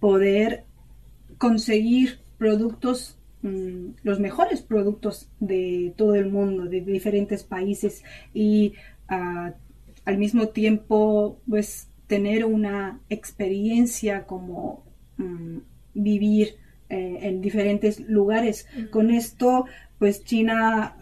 poder 0.00 0.64
conseguir 1.38 2.20
productos 2.36 3.18
mm, 3.42 3.92
los 4.02 4.20
mejores 4.20 4.62
productos 4.62 5.30
de 5.40 5.94
todo 5.96 6.14
el 6.14 6.30
mundo, 6.30 6.64
de 6.64 6.80
diferentes 6.80 7.44
países 7.44 8.04
y 8.34 8.74
uh, 9.10 9.52
al 10.04 10.18
mismo 10.18 10.48
tiempo, 10.48 11.40
pues 11.48 11.88
tener 12.06 12.44
una 12.44 13.00
experiencia 13.08 14.26
como 14.26 14.84
mm, 15.16 15.58
vivir 15.94 16.56
eh, 16.88 17.18
en 17.22 17.40
diferentes 17.40 18.00
lugares. 18.00 18.66
Con 18.90 19.10
esto, 19.10 19.66
pues 19.98 20.24
China 20.24 20.96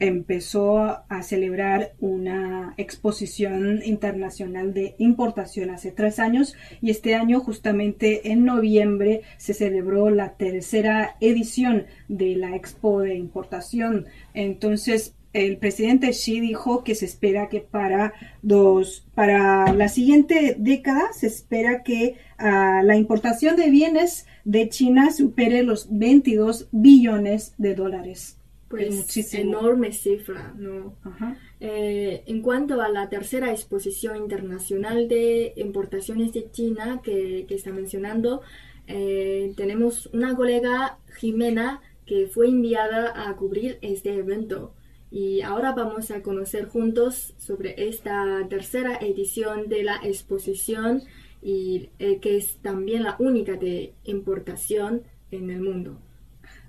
empezó 0.00 0.78
a 1.08 1.22
celebrar 1.22 1.94
una 2.00 2.74
exposición 2.76 3.80
internacional 3.84 4.72
de 4.74 4.94
importación 4.98 5.70
hace 5.70 5.90
tres 5.90 6.18
años 6.18 6.54
y 6.80 6.90
este 6.90 7.14
año 7.14 7.40
justamente 7.40 8.30
en 8.30 8.44
noviembre 8.44 9.22
se 9.36 9.54
celebró 9.54 10.10
la 10.10 10.34
tercera 10.34 11.16
edición 11.20 11.86
de 12.08 12.36
la 12.36 12.54
expo 12.56 13.00
de 13.00 13.16
importación. 13.16 14.06
Entonces, 14.34 15.14
el 15.32 15.58
presidente 15.58 16.10
Xi 16.10 16.40
dijo 16.40 16.84
que 16.84 16.94
se 16.94 17.04
espera 17.04 17.48
que 17.48 17.60
para 17.60 18.14
dos, 18.42 19.06
para 19.14 19.72
la 19.74 19.88
siguiente 19.88 20.56
década 20.58 21.12
se 21.12 21.26
espera 21.26 21.82
que 21.82 22.16
ah, 22.38 22.82
la 22.82 22.96
importación 22.96 23.56
de 23.56 23.70
bienes 23.70 24.26
de 24.44 24.68
China 24.68 25.10
supere 25.12 25.62
los 25.62 25.86
22 25.90 26.68
billones 26.72 27.54
de 27.58 27.74
dólares. 27.74 28.37
Pues 28.68 29.34
enorme 29.34 29.92
cifra, 29.92 30.54
¿no? 30.56 30.94
Ajá. 31.02 31.36
Eh, 31.58 32.22
en 32.26 32.42
cuanto 32.42 32.82
a 32.82 32.88
la 32.88 33.08
tercera 33.08 33.50
exposición 33.50 34.16
internacional 34.16 35.08
de 35.08 35.54
importaciones 35.56 36.32
de 36.34 36.50
China 36.50 37.00
que, 37.02 37.46
que 37.48 37.54
está 37.54 37.72
mencionando, 37.72 38.42
eh, 38.86 39.52
tenemos 39.56 40.06
una 40.12 40.34
colega, 40.34 40.98
Jimena, 41.18 41.82
que 42.06 42.26
fue 42.26 42.48
enviada 42.48 43.28
a 43.28 43.36
cubrir 43.36 43.78
este 43.82 44.14
evento. 44.14 44.74
Y 45.10 45.42
ahora 45.42 45.72
vamos 45.72 46.10
a 46.10 46.22
conocer 46.22 46.66
juntos 46.66 47.34
sobre 47.38 47.88
esta 47.88 48.46
tercera 48.48 48.96
edición 48.96 49.68
de 49.68 49.84
la 49.84 49.96
exposición 50.02 51.02
y 51.42 51.90
eh, 51.98 52.18
que 52.18 52.36
es 52.36 52.56
también 52.56 53.04
la 53.04 53.16
única 53.18 53.56
de 53.56 53.94
importación 54.04 55.02
en 55.30 55.50
el 55.50 55.60
mundo. 55.60 55.98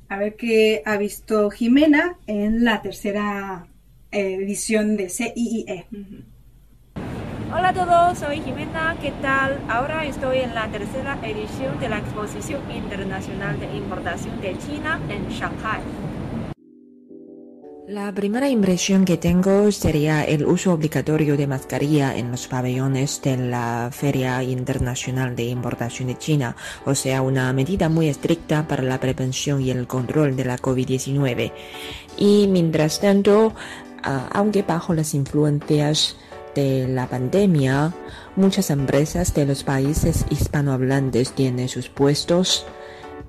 A 0.09 0.17
ver 0.17 0.35
qué 0.35 0.81
ha 0.87 0.97
visto 0.97 1.51
Jimena 1.51 2.17
en 2.25 2.63
la 2.63 2.81
tercera 2.81 3.67
eh, 4.11 4.39
edición 4.41 4.97
de 4.97 5.07
CIIE. 5.07 5.85
Hola 7.53 7.69
a 7.69 7.73
todos, 7.73 8.17
soy 8.17 8.41
Jimena, 8.41 8.97
¿qué 8.99 9.11
tal? 9.21 9.59
Ahora 9.69 10.05
estoy 10.05 10.39
en 10.39 10.55
la 10.55 10.67
tercera 10.67 11.19
edición 11.21 11.79
de 11.79 11.89
la 11.89 11.99
Exposición 11.99 12.61
Internacional 12.71 13.59
de 13.59 13.67
Importación 13.77 14.41
de 14.41 14.57
China 14.57 14.99
en 15.09 15.29
Shanghai. 15.29 15.81
La 17.89 18.11
primera 18.11 18.47
impresión 18.47 19.03
que 19.03 19.17
tengo 19.17 19.71
sería 19.71 20.23
el 20.23 20.45
uso 20.45 20.73
obligatorio 20.73 21.35
de 21.35 21.47
mascarilla 21.47 22.15
en 22.15 22.29
los 22.29 22.47
pabellones 22.47 23.19
de 23.23 23.35
la 23.35 23.89
Feria 23.91 24.43
Internacional 24.43 25.35
de 25.35 25.45
Importación 25.45 26.09
de 26.09 26.15
China, 26.15 26.55
o 26.85 26.93
sea, 26.93 27.23
una 27.23 27.51
medida 27.51 27.89
muy 27.89 28.07
estricta 28.07 28.67
para 28.67 28.83
la 28.83 28.99
prevención 28.99 29.59
y 29.59 29.71
el 29.71 29.87
control 29.87 30.35
de 30.35 30.45
la 30.45 30.59
COVID-19. 30.59 31.51
Y 32.15 32.45
mientras 32.51 32.99
tanto, 32.99 33.55
ah, 34.03 34.29
aunque 34.33 34.61
bajo 34.61 34.93
las 34.93 35.15
influencias 35.15 36.15
de 36.53 36.87
la 36.87 37.07
pandemia, 37.07 37.91
muchas 38.35 38.69
empresas 38.69 39.33
de 39.33 39.47
los 39.47 39.63
países 39.63 40.27
hispanohablantes 40.29 41.31
tienen 41.31 41.67
sus 41.67 41.89
puestos 41.89 42.67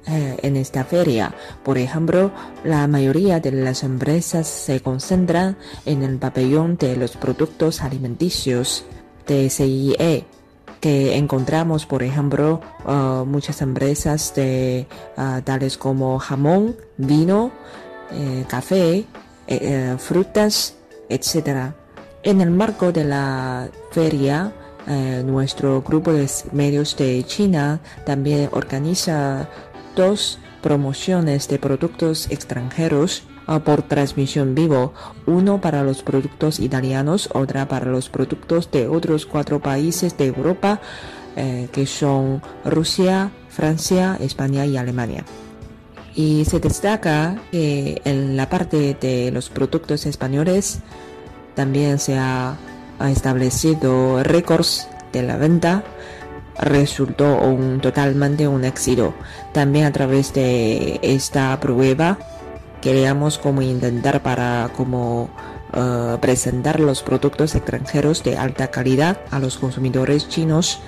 eh, 0.06 0.36
en 0.42 0.56
esta 0.56 0.84
feria. 0.84 1.34
Por 1.62 1.78
ejemplo, 1.78 2.30
la 2.64 2.86
mayoría 2.86 3.40
de 3.40 3.52
las 3.52 3.82
empresas 3.82 4.46
se 4.46 4.80
concentran 4.80 5.56
en 5.84 6.02
el 6.02 6.18
pabellón 6.18 6.76
de 6.76 6.96
los 6.96 7.16
productos 7.16 7.82
alimenticios 7.82 8.84
de 9.26 9.50
CIE 9.50 10.24
que 10.80 11.16
encontramos, 11.16 11.84
por 11.84 12.02
ejemplo, 12.02 12.62
uh, 12.86 13.26
muchas 13.26 13.60
empresas 13.60 14.34
de 14.34 14.86
uh, 15.18 15.42
tales 15.42 15.76
como 15.76 16.18
jamón, 16.18 16.74
vino, 16.96 17.52
eh, 18.12 18.44
café, 18.48 18.94
eh, 18.96 19.04
eh, 19.46 19.96
frutas, 19.98 20.76
etc. 21.08 21.72
En 22.22 22.40
el 22.40 22.50
marco 22.50 22.92
de 22.92 23.04
la 23.04 23.68
feria, 23.90 24.52
eh, 24.86 25.22
nuestro 25.24 25.82
grupo 25.82 26.12
de 26.12 26.28
medios 26.52 26.96
de 26.96 27.24
China 27.24 27.80
también 28.06 28.48
organiza 28.52 29.48
dos 29.96 30.38
promociones 30.62 31.48
de 31.48 31.58
productos 31.58 32.30
extranjeros 32.30 33.22
ah, 33.46 33.60
por 33.60 33.82
transmisión 33.82 34.54
vivo, 34.54 34.92
uno 35.26 35.60
para 35.60 35.82
los 35.82 36.02
productos 36.02 36.60
italianos, 36.60 37.30
otra 37.32 37.68
para 37.68 37.86
los 37.86 38.08
productos 38.08 38.70
de 38.70 38.88
otros 38.88 39.26
cuatro 39.26 39.60
países 39.60 40.16
de 40.16 40.26
Europa, 40.26 40.80
eh, 41.36 41.68
que 41.72 41.86
son 41.86 42.42
Rusia, 42.64 43.30
Francia, 43.48 44.16
España 44.20 44.66
y 44.66 44.76
Alemania. 44.76 45.24
Y 46.14 46.44
se 46.44 46.58
destaca 46.58 47.40
que 47.52 48.02
en 48.04 48.36
la 48.36 48.48
parte 48.48 48.96
de 49.00 49.30
los 49.30 49.48
productos 49.48 50.06
españoles 50.06 50.80
también 51.54 51.98
se 51.98 52.18
ha, 52.18 52.56
ha 52.98 53.10
establecido 53.10 54.22
récords 54.24 54.88
de 55.12 55.22
la 55.22 55.36
venta 55.36 55.84
resultó 56.60 57.36
un, 57.40 57.80
totalmente 57.80 58.46
un 58.46 58.64
éxito. 58.64 59.14
También 59.52 59.86
a 59.86 59.92
través 59.92 60.32
de 60.32 61.00
esta 61.02 61.58
prueba 61.60 62.18
queríamos 62.80 63.38
como 63.38 63.62
intentar 63.62 64.22
para 64.22 64.70
como 64.76 65.30
uh, 65.74 66.18
presentar 66.20 66.80
los 66.80 67.02
productos 67.02 67.54
extranjeros 67.54 68.22
de 68.22 68.36
alta 68.36 68.68
calidad 68.70 69.18
a 69.30 69.38
los 69.38 69.58
consumidores 69.58 70.28
chinos 70.28 70.80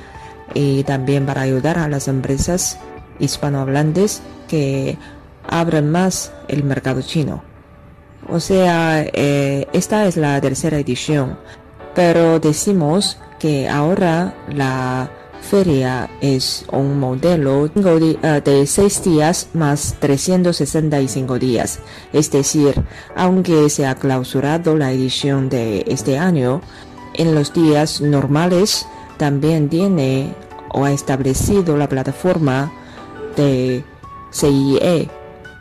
y 0.55 0.85
también 0.85 1.27
para 1.27 1.43
ayudar 1.43 1.79
a 1.79 1.89
las 1.89 2.09
empresas 2.09 2.79
hispanohablantes 3.19 4.23
que 4.49 4.99
abran 5.49 5.91
más 5.91 6.33
el 6.49 6.65
mercado 6.65 7.03
chino. 7.03 7.43
O 8.29 8.39
sea, 8.41 9.03
eh, 9.03 9.67
esta 9.73 10.07
es 10.07 10.17
la 10.17 10.41
tercera 10.41 10.79
edición, 10.79 11.39
pero 11.95 12.39
decimos 12.39 13.19
que 13.39 13.69
ahora 13.69 14.35
la 14.49 15.11
feria 15.43 16.09
es 16.21 16.65
un 16.73 16.99
modelo 16.99 17.69
de 17.69 18.67
6 18.67 19.05
días 19.05 19.49
más 19.53 19.97
365 20.01 21.39
días. 21.39 21.81
Es 22.13 22.31
decir, 22.31 22.83
aunque 23.15 23.69
se 23.69 23.87
ha 23.87 23.95
clausurado 23.97 24.77
la 24.77 24.93
edición 24.93 25.49
de 25.49 25.85
este 25.89 26.19
año, 26.19 26.63
en 27.15 27.35
los 27.35 27.53
días 27.53 28.01
normales 28.01 28.87
también 29.19 29.69
tiene 29.69 30.35
o 30.71 30.85
ha 30.85 30.93
establecido 30.93 31.77
la 31.77 31.89
plataforma 31.89 32.73
de 33.37 33.85
CIE 34.33 35.11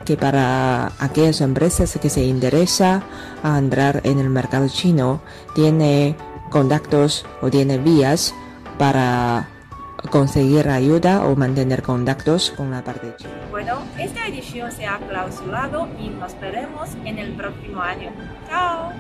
que 0.06 0.18
para 0.18 0.94
aquellas 1.00 1.42
empresas 1.42 1.98
que 2.02 2.10
se 2.10 2.24
interesa 2.24 3.04
a 3.44 3.58
entrar 3.58 4.02
en 4.04 4.20
el 4.20 4.30
mercado 4.30 4.68
chino 4.68 5.22
tiene 5.54 6.16
contactos 6.50 7.26
o 7.42 7.50
tiene 7.50 7.78
vías 7.78 8.34
para 8.78 9.48
conseguir 10.10 10.68
ayuda 10.68 11.26
o 11.26 11.36
mantener 11.36 11.82
contactos 11.82 12.52
con 12.52 12.72
la 12.72 12.84
parte 12.84 13.14
china. 13.18 13.32
Bueno, 13.52 13.84
esta 14.00 14.28
edición 14.28 14.72
se 14.72 14.86
ha 14.86 14.98
clausurado 15.00 15.88
y 16.00 16.10
nos 16.10 16.40
veremos 16.40 16.90
en 17.06 17.20
el 17.20 17.34
próximo 17.34 17.82
año. 17.82 18.12
¡Chao! 18.50 18.92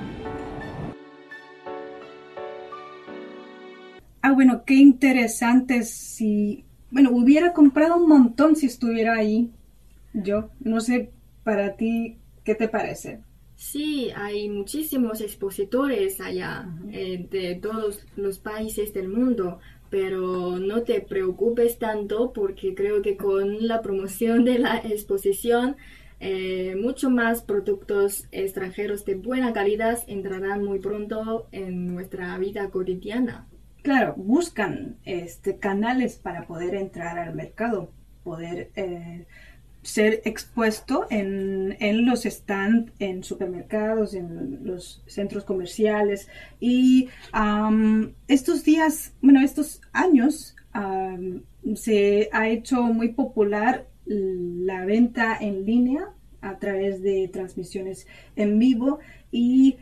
Ah, 4.21 4.33
bueno, 4.33 4.63
qué 4.65 4.75
interesante 4.75 5.83
si... 5.83 6.63
Bueno, 6.91 7.09
hubiera 7.11 7.53
comprado 7.53 7.95
un 7.97 8.07
montón 8.07 8.55
si 8.55 8.67
estuviera 8.67 9.15
ahí. 9.15 9.49
Yo, 10.13 10.49
no 10.59 10.79
sé, 10.81 11.09
para 11.43 11.75
ti, 11.75 12.17
¿qué 12.43 12.53
te 12.53 12.67
parece? 12.67 13.19
Sí, 13.55 14.09
hay 14.15 14.49
muchísimos 14.49 15.21
expositores 15.21 16.19
allá 16.19 16.67
eh, 16.91 17.27
de 17.29 17.55
todos 17.55 18.05
los 18.15 18.39
países 18.39 18.93
del 18.93 19.07
mundo, 19.07 19.59
pero 19.91 20.57
no 20.57 20.81
te 20.83 21.01
preocupes 21.01 21.77
tanto 21.77 22.31
porque 22.33 22.73
creo 22.73 23.03
que 23.03 23.17
con 23.17 23.67
la 23.67 23.81
promoción 23.81 24.45
de 24.45 24.57
la 24.57 24.77
exposición 24.77 25.75
eh, 26.21 26.75
mucho 26.81 27.09
más 27.09 27.41
productos 27.41 28.27
extranjeros 28.31 29.05
de 29.05 29.15
buena 29.15 29.53
calidad 29.53 29.99
entrarán 30.07 30.63
muy 30.63 30.79
pronto 30.79 31.47
en 31.51 31.93
nuestra 31.93 32.37
vida 32.37 32.69
cotidiana. 32.69 33.47
Claro, 33.81 34.13
buscan 34.15 34.97
este, 35.03 35.57
canales 35.57 36.15
para 36.15 36.47
poder 36.47 36.75
entrar 36.75 37.19
al 37.19 37.35
mercado, 37.35 37.91
poder 38.23 38.69
eh, 38.75 39.25
ser 39.81 40.21
expuesto 40.25 41.07
en, 41.09 41.75
en 41.79 42.05
los 42.05 42.23
stands, 42.23 42.91
en 42.99 43.23
supermercados, 43.23 44.13
en 44.13 44.59
los 44.63 45.03
centros 45.07 45.43
comerciales. 45.43 46.27
Y 46.59 47.09
am, 47.31 48.13
estos 48.27 48.63
días, 48.63 49.13
bueno, 49.21 49.41
estos 49.41 49.81
años, 49.91 50.55
am, 50.73 51.43
se 51.75 52.29
ha 52.31 52.47
hecho 52.49 52.83
muy 52.83 53.09
popular 53.09 53.87
la 54.05 54.85
venta 54.85 55.37
en 55.39 55.65
línea 55.65 56.09
a 56.41 56.57
través 56.57 57.01
de 57.01 57.29
transmisiones 57.31 58.07
en 58.35 58.57
vivo 58.57 58.99
y 59.31 59.77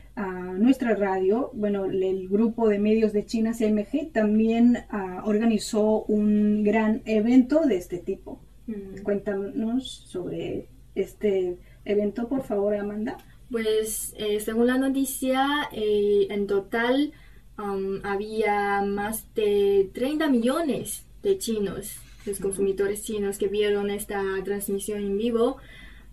nuestra 0.57 0.95
radio, 0.95 1.49
bueno, 1.53 1.85
el 1.85 2.27
grupo 2.27 2.67
de 2.67 2.77
medios 2.77 3.13
de 3.13 3.25
China 3.25 3.53
CMG 3.57 4.11
también 4.11 4.77
ah, 4.89 5.23
organizó 5.25 6.03
un 6.03 6.63
gran 6.63 7.01
evento 7.05 7.61
de 7.65 7.77
este 7.77 7.97
tipo. 7.97 8.41
Mm. 8.69 9.01
Cuéntanos 9.01 9.89
sobre 9.89 10.67
este 10.93 11.57
evento, 11.85 12.27
por 12.27 12.43
favor, 12.43 12.75
Amanda. 12.75 13.17
Pues 13.49 14.13
eh, 14.17 14.39
según 14.39 14.67
la 14.67 14.77
noticia, 14.77 15.69
eh, 15.71 16.27
en 16.29 16.45
total 16.45 17.11
um, 17.57 17.99
había 18.03 18.83
más 18.83 19.25
de 19.33 19.89
30 19.93 20.29
millones 20.29 21.03
de 21.23 21.39
chinos, 21.39 21.95
los 22.27 22.39
consumidores 22.39 23.03
chinos 23.03 23.39
que 23.39 23.47
vieron 23.47 23.89
esta 23.89 24.23
transmisión 24.43 25.01
en 25.01 25.17
vivo 25.17 25.57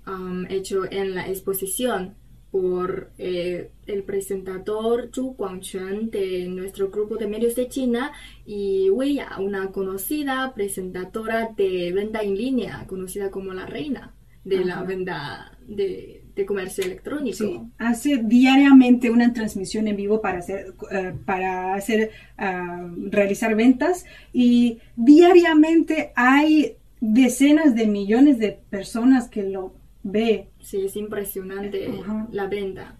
um, 0.06 0.46
hecho 0.48 0.90
en 0.90 1.14
la 1.14 1.28
exposición 1.28 2.14
por 2.50 3.10
eh, 3.18 3.70
el 3.86 4.02
presentador 4.04 5.10
Zhu 5.12 5.34
Guangquan 5.34 6.10
de 6.10 6.46
nuestro 6.48 6.90
grupo 6.90 7.16
de 7.16 7.26
medios 7.26 7.54
de 7.54 7.68
China 7.68 8.12
y 8.46 8.88
Wei 8.90 9.14
Ya, 9.14 9.36
una 9.38 9.72
conocida 9.72 10.52
presentadora 10.54 11.50
de 11.56 11.92
venta 11.92 12.22
en 12.22 12.36
línea, 12.36 12.84
conocida 12.86 13.30
como 13.30 13.52
la 13.52 13.66
reina 13.66 14.14
de 14.44 14.64
la 14.64 14.82
venta 14.84 15.58
de, 15.66 16.22
de 16.36 16.46
comercio 16.46 16.84
electrónico. 16.84 17.36
Sí, 17.36 17.60
hace 17.78 18.18
diariamente 18.18 19.10
una 19.10 19.32
transmisión 19.32 19.88
en 19.88 19.96
vivo 19.96 20.20
para 20.20 20.38
hacer, 20.38 20.74
eh, 20.92 21.14
para 21.24 21.74
hacer, 21.74 22.10
ah, 22.36 22.88
realizar 23.10 23.56
ventas 23.56 24.04
y 24.32 24.78
diariamente 24.94 26.12
hay 26.14 26.76
decenas 27.00 27.74
de 27.74 27.86
millones 27.86 28.38
de 28.38 28.58
personas 28.70 29.28
que 29.28 29.44
lo 29.44 29.74
ve. 30.02 30.48
Sí, 30.66 30.84
es 30.84 30.96
impresionante 30.96 31.88
la 32.32 32.48
venta 32.48 32.96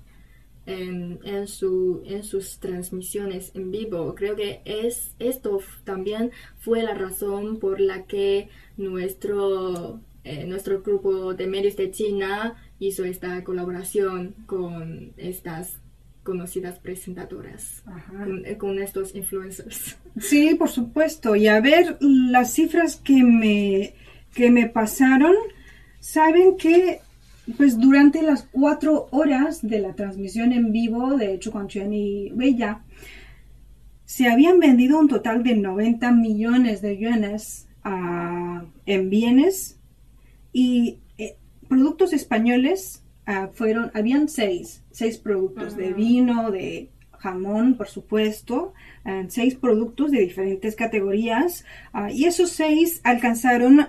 en, 0.66 1.18
en, 1.24 1.48
su, 1.48 2.00
en 2.06 2.22
sus 2.22 2.60
transmisiones 2.60 3.50
en 3.56 3.72
vivo. 3.72 4.14
Creo 4.14 4.36
que 4.36 4.60
es 4.64 5.16
esto 5.18 5.58
también 5.82 6.30
fue 6.60 6.84
la 6.84 6.94
razón 6.94 7.58
por 7.58 7.80
la 7.80 8.04
que 8.04 8.48
nuestro, 8.76 10.00
eh, 10.22 10.46
nuestro 10.46 10.80
grupo 10.80 11.34
de 11.34 11.48
medios 11.48 11.74
de 11.74 11.90
China 11.90 12.54
hizo 12.78 13.04
esta 13.04 13.42
colaboración 13.42 14.36
con 14.46 15.12
estas 15.16 15.80
conocidas 16.22 16.78
presentadoras, 16.78 17.82
con, 18.08 18.46
eh, 18.46 18.56
con 18.56 18.80
estos 18.80 19.12
influencers. 19.12 19.96
Sí, 20.20 20.54
por 20.54 20.68
supuesto. 20.68 21.34
Y 21.34 21.48
a 21.48 21.60
ver, 21.60 21.98
las 22.00 22.52
cifras 22.52 22.94
que 22.94 23.24
me, 23.24 23.94
que 24.32 24.52
me 24.52 24.68
pasaron, 24.68 25.34
saben 25.98 26.56
que 26.56 27.00
pues 27.56 27.78
durante 27.78 28.22
las 28.22 28.42
cuatro 28.50 29.08
horas 29.12 29.60
de 29.62 29.78
la 29.78 29.94
transmisión 29.94 30.52
en 30.52 30.72
vivo 30.72 31.16
de 31.16 31.38
Chuquanchuan 31.38 31.92
y 31.92 32.30
Bella, 32.30 32.82
se 34.04 34.28
habían 34.28 34.58
vendido 34.58 34.98
un 34.98 35.08
total 35.08 35.42
de 35.42 35.54
90 35.54 36.12
millones 36.12 36.82
de 36.82 36.98
yuanes 36.98 37.68
ah, 37.84 38.64
en 38.84 39.10
bienes. 39.10 39.78
Y 40.52 40.98
eh, 41.18 41.36
productos 41.68 42.12
españoles 42.12 43.04
ah, 43.26 43.50
fueron, 43.52 43.90
habían 43.94 44.28
seis, 44.28 44.82
seis 44.90 45.18
productos 45.18 45.76
de 45.76 45.92
vino, 45.92 46.50
de 46.50 46.90
jamón, 47.18 47.76
por 47.76 47.88
supuesto, 47.88 48.72
seis 49.28 49.54
productos 49.54 50.10
de 50.10 50.20
diferentes 50.20 50.76
categorías 50.76 51.64
ah, 51.92 52.10
y 52.12 52.24
esos 52.24 52.50
seis 52.50 53.00
alcanzaron 53.04 53.86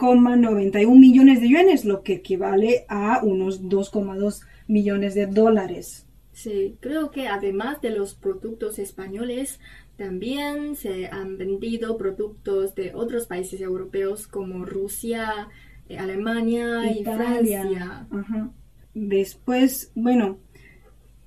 14,91 0.00 0.98
millones 0.98 1.40
de 1.40 1.48
yuanes, 1.48 1.84
lo 1.84 2.02
que 2.02 2.14
equivale 2.14 2.84
a 2.88 3.20
unos 3.22 3.62
2,2 3.62 4.42
millones 4.66 5.14
de 5.14 5.26
dólares. 5.26 6.06
Sí, 6.32 6.76
creo 6.80 7.10
que 7.10 7.28
además 7.28 7.80
de 7.82 7.90
los 7.90 8.14
productos 8.14 8.78
españoles, 8.78 9.60
también 9.96 10.76
se 10.76 11.06
han 11.08 11.36
vendido 11.36 11.98
productos 11.98 12.74
de 12.74 12.94
otros 12.94 13.26
países 13.26 13.60
europeos 13.60 14.26
como 14.26 14.64
Rusia, 14.64 15.48
eh, 15.88 15.98
Alemania 15.98 16.90
y 16.90 17.04
Francia. 17.04 18.06
Ajá. 18.10 18.50
Después, 18.94 19.92
bueno, 19.94 20.38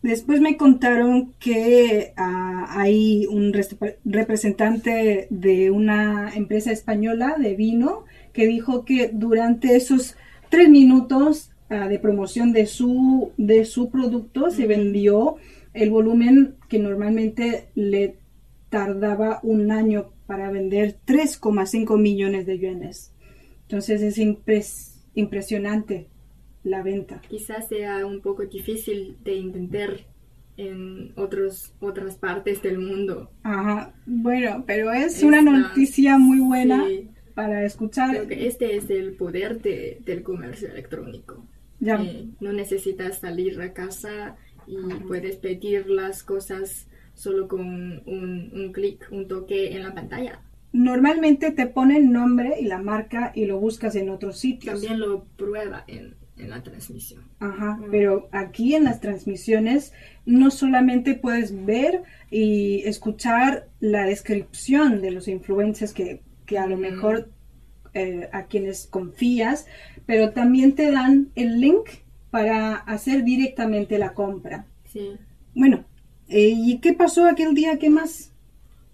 después 0.01 0.41
me 0.41 0.57
contaron 0.57 1.33
que 1.39 2.13
ah, 2.17 2.65
hay 2.69 3.25
un 3.27 3.53
res- 3.53 3.77
representante 4.05 5.27
de 5.29 5.71
una 5.71 6.33
empresa 6.35 6.71
española 6.71 7.35
de 7.39 7.55
vino 7.55 8.05
que 8.33 8.47
dijo 8.47 8.83
que 8.85 9.09
durante 9.13 9.75
esos 9.75 10.15
tres 10.49 10.69
minutos 10.69 11.51
ah, 11.69 11.87
de 11.87 11.99
promoción 11.99 12.51
de 12.51 12.65
su, 12.65 13.31
de 13.37 13.65
su 13.65 13.89
producto 13.89 14.49
se 14.51 14.67
vendió 14.67 15.35
el 15.73 15.89
volumen 15.89 16.55
que 16.69 16.79
normalmente 16.79 17.69
le 17.75 18.17
tardaba 18.69 19.39
un 19.43 19.71
año 19.71 20.11
para 20.27 20.51
vender 20.51 20.97
3,5 21.05 21.99
millones 21.99 22.45
de 22.45 22.59
yuanes. 22.59 23.11
Entonces 23.63 24.01
es 24.01 24.17
impres- 24.17 24.95
impresionante 25.15 26.07
la 26.63 26.81
venta. 26.81 27.21
Quizás 27.29 27.67
sea 27.67 28.05
un 28.05 28.21
poco 28.21 28.45
difícil 28.45 29.17
de 29.23 29.37
entender 29.39 30.05
en 30.57 31.11
otros, 31.17 31.73
otras 31.79 32.15
partes 32.15 32.61
del 32.61 32.77
mundo. 32.79 33.31
Ajá, 33.43 33.93
bueno, 34.05 34.63
pero 34.67 34.91
es 34.91 35.15
Esta- 35.15 35.25
una 35.27 35.41
noticia 35.41 36.17
muy 36.17 36.39
buena 36.39 36.85
sí. 36.87 37.09
Para 37.33 37.65
escuchar. 37.65 38.09
Creo 38.11 38.27
que 38.27 38.47
este 38.47 38.75
es 38.75 38.89
el 38.89 39.13
poder 39.13 39.61
de- 39.61 39.99
del 40.05 40.23
comercio 40.23 40.69
electrónico. 40.69 41.45
Ya, 41.79 42.01
Eh, 42.01 42.27
no 42.39 42.53
necesitas 42.53 43.19
salir 43.19 43.59
a 43.61 43.73
casa 43.73 44.35
y 44.67 44.77
puedes 45.07 45.35
pedir 45.37 45.89
las 45.89 46.23
cosas 46.23 46.87
solo 47.13 47.47
con 47.47 47.61
un, 48.05 48.51
un 48.53 48.71
clic, 48.71 49.07
un 49.11 49.27
toque 49.27 49.75
en 49.75 49.83
la 49.83 49.93
pantalla. 49.93 50.39
Normalmente 50.71 51.51
te 51.51 51.67
ponen 51.67 52.11
nombre 52.11 52.55
y 52.59 52.65
la 52.65 52.79
marca 52.79 53.31
y 53.35 53.45
lo 53.45 53.59
buscas 53.59 53.95
en 53.95 54.09
otros 54.09 54.39
sitios. 54.39 54.73
También 54.81 54.99
lo 54.99 55.25
prueba 55.37 55.83
en, 55.87 56.15
en 56.37 56.49
la 56.49 56.63
transmisión. 56.63 57.21
Ajá, 57.39 57.79
pero 57.91 58.27
aquí 58.31 58.73
en 58.73 58.85
las 58.85 58.99
transmisiones 58.99 59.93
no 60.25 60.49
solamente 60.49 61.13
puedes 61.13 61.65
ver 61.65 62.01
y 62.31 62.81
escuchar 62.85 63.67
la 63.79 64.05
descripción 64.05 64.99
de 65.01 65.11
los 65.11 65.27
influencers 65.27 65.93
que, 65.93 66.21
que 66.45 66.57
a 66.57 66.67
lo 66.67 66.77
mejor 66.77 67.29
eh, 67.93 68.29
a 68.31 68.45
quienes 68.45 68.87
confías, 68.87 69.67
pero 70.05 70.31
también 70.31 70.75
te 70.75 70.91
dan 70.91 71.29
el 71.35 71.59
link 71.59 71.89
para 72.31 72.75
hacer 72.75 73.23
directamente 73.23 73.97
la 73.99 74.13
compra. 74.13 74.65
Sí. 74.85 75.11
Bueno, 75.53 75.85
eh, 76.27 76.53
¿y 76.55 76.79
qué 76.79 76.93
pasó 76.93 77.25
aquel 77.25 77.53
día? 77.53 77.77
¿Qué 77.77 77.89
más? 77.89 78.31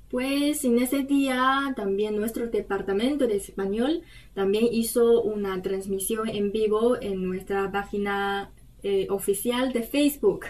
Pues 0.09 0.65
en 0.65 0.79
ese 0.79 1.03
día 1.03 1.73
también 1.75 2.15
nuestro 2.15 2.47
departamento 2.47 3.27
de 3.27 3.37
español 3.37 4.01
también 4.33 4.65
hizo 4.71 5.21
una 5.21 5.61
transmisión 5.61 6.27
en 6.29 6.51
vivo 6.51 6.99
en 6.99 7.23
nuestra 7.23 7.71
página 7.71 8.51
eh, 8.81 9.07
oficial 9.09 9.71
de 9.71 9.83
Facebook. 9.83 10.45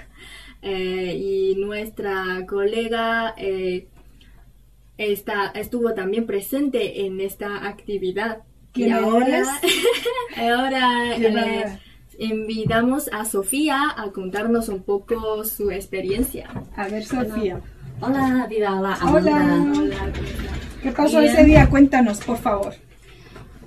Eh, 0.62 1.16
y 1.16 1.56
nuestra 1.56 2.46
colega 2.46 3.34
eh, 3.38 3.88
está, 5.00 5.48
estuvo 5.56 5.94
también 5.94 6.26
presente 6.26 7.06
en 7.06 7.22
esta 7.22 7.68
actividad. 7.68 8.40
Y 8.74 8.84
¿Quién 8.84 8.94
ahora, 8.94 9.60
ahora 10.38 11.16
eh, 11.18 11.80
invitamos 12.20 13.10
a 13.12 13.26
Sofía 13.26 13.96
a 13.98 14.12
contarnos 14.12 14.70
un 14.70 14.84
poco 14.84 15.44
su 15.46 15.72
experiencia. 15.72 16.50
A 16.76 16.88
ver, 16.88 17.04
Sofía. 17.04 17.62
Hola, 18.02 18.46
Vida, 18.50 18.76
hola, 18.76 18.98
Hola. 19.12 19.36
Amanda. 19.36 19.80
Hola. 19.80 20.14
¿Qué 20.84 20.92
pasó 20.92 21.20
Bien. 21.20 21.34
ese 21.34 21.44
día? 21.46 21.70
Cuéntanos, 21.70 22.20
por 22.20 22.38
favor. 22.38 22.74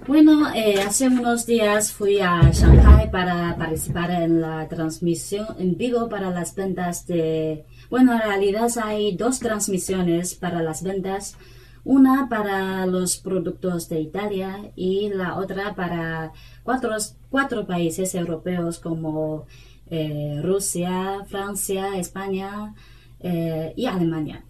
Bueno, 0.06 0.52
eh, 0.54 0.80
hace 0.84 1.06
unos 1.06 1.46
días 1.46 1.92
fui 1.92 2.18
a 2.20 2.50
Shanghai 2.50 3.10
para 3.10 3.56
participar 3.56 4.10
en 4.10 4.40
la 4.40 4.66
transmisión 4.68 5.46
en 5.58 5.76
vivo 5.76 6.08
para 6.08 6.30
las 6.30 6.54
ventas 6.54 7.06
de... 7.06 7.64
Bueno, 7.92 8.14
en 8.14 8.20
realidad 8.20 8.70
hay 8.82 9.14
dos 9.18 9.38
transmisiones 9.38 10.34
para 10.34 10.62
las 10.62 10.82
ventas. 10.82 11.36
Una 11.84 12.26
para 12.30 12.86
los 12.86 13.18
productos 13.18 13.90
de 13.90 14.00
Italia 14.00 14.72
y 14.74 15.10
la 15.10 15.36
otra 15.36 15.74
para 15.74 16.32
cuatro, 16.62 16.96
cuatro 17.28 17.66
países 17.66 18.14
europeos 18.14 18.78
como 18.78 19.44
eh, 19.90 20.40
Rusia, 20.42 21.26
Francia, 21.26 21.98
España 21.98 22.74
eh, 23.20 23.74
y 23.76 23.84
Alemania. 23.84 24.42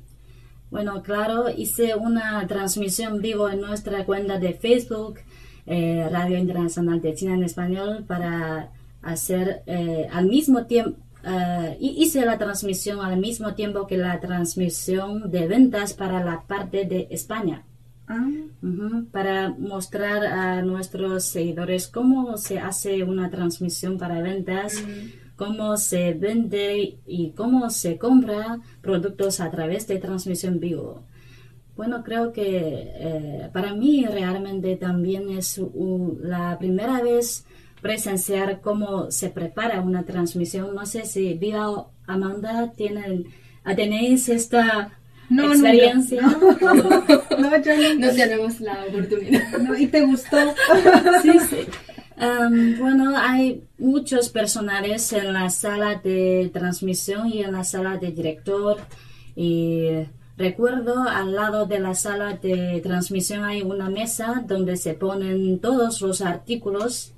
Bueno, 0.71 1.03
claro, 1.03 1.51
hice 1.51 1.97
una 1.97 2.47
transmisión 2.47 3.21
vivo 3.21 3.49
en 3.51 3.61
nuestra 3.61 4.07
cuenta 4.07 4.39
de 4.39 4.53
Facebook, 4.53 5.19
eh, 5.67 6.09
Radio 6.13 6.39
Internacional 6.39 7.01
de 7.01 7.15
China 7.17 7.35
en 7.35 7.43
Español, 7.43 8.05
para 8.07 8.71
hacer 9.03 9.65
al 10.13 10.27
mismo 10.27 10.67
tiempo, 10.67 11.02
eh, 11.25 11.77
y 11.81 12.03
hice 12.03 12.25
la 12.25 12.39
transmisión 12.39 13.01
al 13.01 13.19
mismo 13.19 13.55
tiempo 13.55 13.87
que 13.87 13.97
la 13.97 14.19
transmisión 14.21 15.31
de 15.31 15.47
ventas 15.47 15.95
para 15.95 16.25
la 16.25 16.43
parte 16.43 16.85
de 16.85 17.09
España. 17.11 17.65
Ah, 18.09 18.27
Ujú, 18.63 19.07
para 19.11 19.51
mostrar 19.51 20.25
a 20.25 20.63
nuestros 20.63 21.25
seguidores 21.25 21.89
cómo 21.89 22.37
se 22.37 22.59
hace 22.59 23.03
una 23.05 23.31
transmisión 23.31 23.97
para 23.97 24.21
ventas, 24.21 24.85
cómo 25.37 25.77
se 25.77 26.13
vende 26.15 26.99
y 27.07 27.31
cómo 27.31 27.71
se 27.71 27.99
compra 27.99 28.61
productos 28.81 29.41
a 29.41 29.51
través 29.51 29.87
de 29.87 29.99
transmisión 29.99 30.61
vivo. 30.61 31.05
Bueno, 31.77 32.03
creo 32.05 32.33
que 32.33 32.91
eh, 32.95 33.51
para 33.53 33.75
mí 33.75 34.05
realmente 34.05 34.77
también 34.77 35.31
es 35.31 35.61
la 36.21 36.59
primera 36.59 37.01
vez 37.01 37.47
presenciar 37.83 38.61
cómo 38.61 39.11
se 39.11 39.29
prepara 39.29 39.83
una 39.83 40.05
transmisión. 40.05 40.75
No 40.75 40.87
sé 40.87 41.05
si 41.05 41.35
Viva 41.35 41.71
o 41.71 41.91
Amanda 42.07 42.73
tienen, 42.75 43.27
tenéis 43.77 44.29
esta 44.29 44.93
No, 45.29 45.49
no, 45.49 45.53
experiencia. 45.53 46.23
no, 46.23 46.59
yo 46.61 46.75
no. 46.75 48.07
No 48.07 48.15
tenemos 48.15 48.61
la 48.61 48.85
oportunidad. 48.89 49.59
No, 49.59 49.77
¿Y 49.77 49.89
te 49.89 50.01
gustó? 50.03 50.39
Sí, 51.23 51.39
sí. 51.51 51.57
Em, 52.17 52.79
bueno, 52.79 53.15
hay 53.17 53.65
muchos 53.79 54.29
personales 54.29 55.13
en 55.13 55.33
la 55.33 55.51
sala 55.51 55.97
de 55.97 56.51
transmisión 56.53 57.29
y 57.29 57.43
en 57.43 57.53
la 57.53 57.65
sala 57.65 57.97
de 57.97 58.13
director. 58.13 58.79
Y 59.35 59.89
recuerdo 60.37 61.03
al 61.03 61.35
lado 61.35 61.67
de 61.67 61.81
la 61.81 61.95
sala 61.95 62.35
de 62.35 62.81
transmisión 62.81 63.43
hay 63.45 63.63
una 63.63 63.89
mesa 63.89 64.45
donde 64.47 64.77
se 64.77 64.95
ponen 64.95 65.59
todos 65.59 66.01
los 66.01 66.21
artículos 66.21 67.15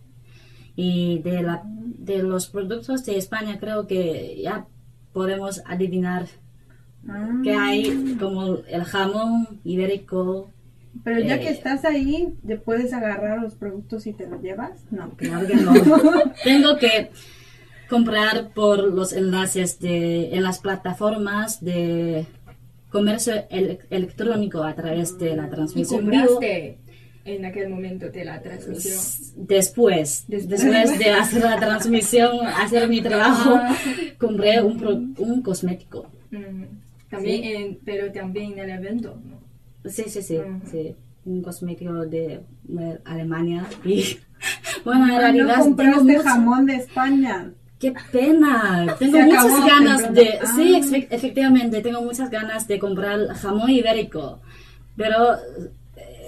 Y 0.76 1.20
de, 1.20 1.42
la, 1.42 1.62
de 1.64 2.22
los 2.22 2.48
productos 2.48 3.04
de 3.06 3.16
España 3.16 3.58
creo 3.60 3.86
que 3.86 4.40
ya 4.42 4.66
podemos 5.12 5.62
adivinar 5.66 6.26
que 7.44 7.54
hay 7.54 8.16
como 8.18 8.56
el 8.66 8.82
jamón 8.84 9.60
ibérico. 9.64 10.50
Pero 11.04 11.20
ya 11.20 11.38
que 11.38 11.48
Eh, 11.48 11.52
estás 11.52 11.84
ahí, 11.84 12.34
¿te 12.46 12.56
puedes 12.56 12.92
agarrar 12.92 13.40
los 13.42 13.54
productos 13.54 14.06
y 14.06 14.12
te 14.12 14.26
los 14.28 14.40
llevas? 14.42 14.72
No. 14.90 15.10
Claro 15.16 15.46
que 15.46 15.54
no. 15.56 15.72
Tengo 16.44 16.76
que 16.78 17.10
comprar 17.90 18.50
por 18.54 18.78
los 18.92 19.12
enlaces 19.12 19.78
de, 19.80 20.34
en 20.34 20.42
las 20.42 20.58
plataformas 20.60 21.62
de 21.62 22.26
comercio 22.90 23.34
ele- 23.50 23.80
electrónico 23.90 24.62
a 24.62 24.74
través 24.74 25.18
de 25.18 25.36
la 25.36 25.46
¿Y 25.46 25.50
transmisión 25.50 26.08
vivo. 26.08 26.26
compraste 26.26 26.78
en 27.24 27.44
aquel 27.44 27.68
momento 27.70 28.10
de 28.10 28.24
la 28.24 28.40
transmisión? 28.42 28.96
Después, 29.36 30.24
Después. 30.28 30.48
después 30.60 30.98
de 30.98 31.10
hacer 31.10 31.42
la 31.42 31.56
transmisión, 31.56 32.46
hacer 32.46 32.88
mi 32.88 33.00
trabajo, 33.00 33.54
Ah. 33.56 33.74
compré 34.18 34.60
un, 34.62 34.78
pro- 34.78 35.00
un 35.18 35.42
cosmético. 35.42 36.06
Mm, 36.30 36.64
También 37.10 37.44
en, 37.44 37.78
pero 37.84 38.10
también 38.12 38.52
en 38.52 38.58
el 38.58 38.70
evento, 38.70 39.16
¿no? 39.24 39.90
Sí, 39.90 40.04
sí, 40.08 40.22
sí, 40.22 40.36
Ujú. 40.38 40.60
sí. 40.70 40.94
Un 41.26 41.42
cosmético 41.42 41.92
de, 42.06 42.40
de 42.64 42.98
Alemania. 43.04 43.66
Y 43.84 44.18
bueno, 44.84 45.04
en 45.06 45.12
Ah, 45.12 45.18
realidad 45.20 45.56
no 45.58 45.64
compraste 45.64 46.02
mucho- 46.04 46.22
jamón 46.22 46.66
de 46.66 46.74
España. 46.76 47.50
¡Qué 47.78 47.92
pena! 48.12 48.94
Tengo 48.98 49.18
Se 49.18 49.24
muchas 49.24 49.44
acabó 49.44 49.66
ganas 49.66 50.14
de... 50.14 50.38
Ah. 50.42 50.52
Sí, 50.56 50.74
efe- 50.80 51.06
efectivamente, 51.10 51.80
tengo 51.82 52.00
muchas 52.02 52.30
ganas 52.30 52.66
de 52.66 52.78
comprar 52.78 53.28
jamón 53.34 53.70
ibérico. 53.70 54.40
Pero 54.96 55.36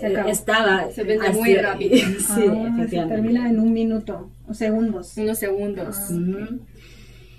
Se 0.01 0.07
acabó. 0.07 0.29
estaba... 0.29 0.91
Se 0.91 1.05
vende 1.05 1.27
así- 1.27 1.39
muy 1.39 1.55
rápido. 1.57 1.95
sí, 1.97 2.07
Ah, 2.29 2.35
se 2.35 2.45
efectivamente. 2.47 3.15
termina 3.15 3.49
en 3.51 3.61
un 3.61 3.73
minuto 3.73 4.31
o 4.49 4.55
segundos. 4.55 5.17
Unos 5.17 5.39
segundos. 5.39 5.97
Ujú. 6.11 6.59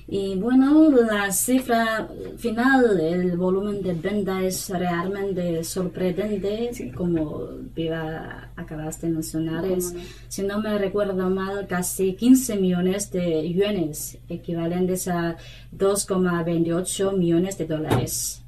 Y 0.10 0.36
bueno, 0.38 0.89
la 0.89 1.30
cifra 1.34 2.08
final, 2.38 2.98
el 2.98 3.36
volumen 3.36 3.82
de 3.82 3.91
venta 3.93 4.41
es 4.41 4.70
realmente 4.70 5.62
sorprendente, 5.65 6.72
como 6.96 7.41
Viva 7.76 8.48
acabas 8.56 9.02
de 9.02 9.10
mencionar. 9.10 9.65
Es, 9.65 9.93
si 10.30 10.43
no 10.43 10.62
me 10.62 10.78
recuerdo 10.78 11.30
mal, 11.30 11.67
casi 11.67 12.13
15 12.13 12.56
millones 12.56 13.12
de 13.12 13.52
yuanes, 13.52 14.17
equivalentes 14.30 15.10
a 15.10 15.36
2,28 15.78 17.17
millones 17.17 17.58
de 17.58 17.65
dólares. 17.65 18.41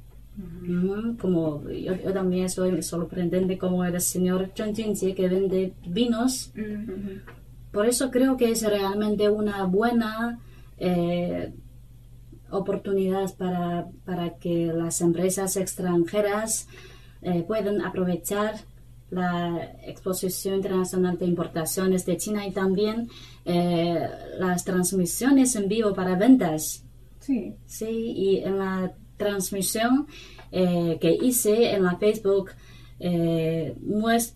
Como 1.18 1.68
yo, 1.68 1.94
yo 1.94 2.12
también 2.12 2.48
soy 2.48 2.82
sorprendente 2.82 3.58
como 3.58 3.84
el 3.84 4.00
señor 4.00 4.50
Jinjie 4.54 5.14
que 5.14 5.28
vende 5.28 5.72
vinos 5.86 6.52
por 7.70 7.86
eso 7.86 8.10
creo 8.10 8.36
que 8.36 8.50
es 8.50 8.62
realmente 8.62 9.28
una 9.28 9.64
buena 9.64 10.40
eh, 10.78 11.52
oportunidad 12.50 13.34
para, 13.36 13.86
para 14.04 14.38
que 14.38 14.72
las 14.72 15.00
empresas 15.00 15.56
extranjeras 15.56 16.66
eh, 17.22 17.44
puedan 17.46 17.82
aprovechar 17.82 18.54
la 19.10 19.72
exposición 19.84 20.56
internacional 20.56 21.18
de 21.18 21.26
importaciones 21.26 22.06
de 22.06 22.16
China 22.16 22.46
y 22.46 22.52
también 22.52 23.08
eh, 23.44 24.08
las 24.38 24.64
transmisiones 24.64 25.54
en 25.56 25.68
vivo 25.68 25.94
para 25.94 26.16
ventas. 26.16 26.84
Sí. 27.20 27.54
Sí, 27.66 28.12
y 28.16 28.38
en 28.38 28.58
la 28.58 28.92
transmisión 29.22 29.92
eh, 30.52 30.98
que 31.00 31.12
hice 31.28 31.54
en 31.74 31.84
la 31.84 31.94
Facebook 31.96 32.50
eh, 33.02 33.74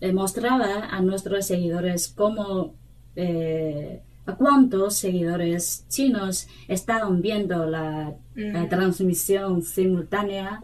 eh, 0.01 0.11
mostraba 0.13 0.71
a 0.89 0.99
nuestros 1.01 1.45
seguidores 1.45 2.07
cómo 2.07 2.73
eh, 3.15 4.01
a 4.25 4.35
cuántos 4.35 4.95
seguidores 4.95 5.85
chinos 5.87 6.47
estaban 6.67 7.21
viendo 7.21 7.67
la, 7.67 8.15
la 8.33 8.67
transmisión 8.67 9.61
simultánea. 9.61 10.63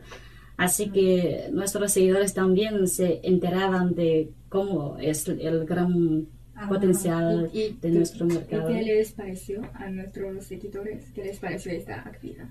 Así 0.58 0.90
que 0.90 1.50
nuestros 1.52 1.92
seguidores 1.92 2.34
también 2.34 2.88
se 2.88 3.20
enteraban 3.24 3.94
de 3.94 4.32
cómo 4.50 4.98
es 5.00 5.28
el 5.28 5.66
gran 5.66 6.26
potencial 6.68 7.50
¿Y, 7.54 7.60
y 7.60 7.78
de 7.82 7.90
nuestro 7.92 8.26
¿y 8.26 8.34
mercado. 8.34 8.68
qué 8.68 8.82
les 8.82 9.12
pareció 9.12 9.62
a 9.76 9.90
nuestros 9.90 10.44
seguidores? 10.46 11.12
¿Qué 11.14 11.24
les 11.24 11.40
pareció 11.40 11.72
esta 11.72 12.02
actividad? 12.02 12.50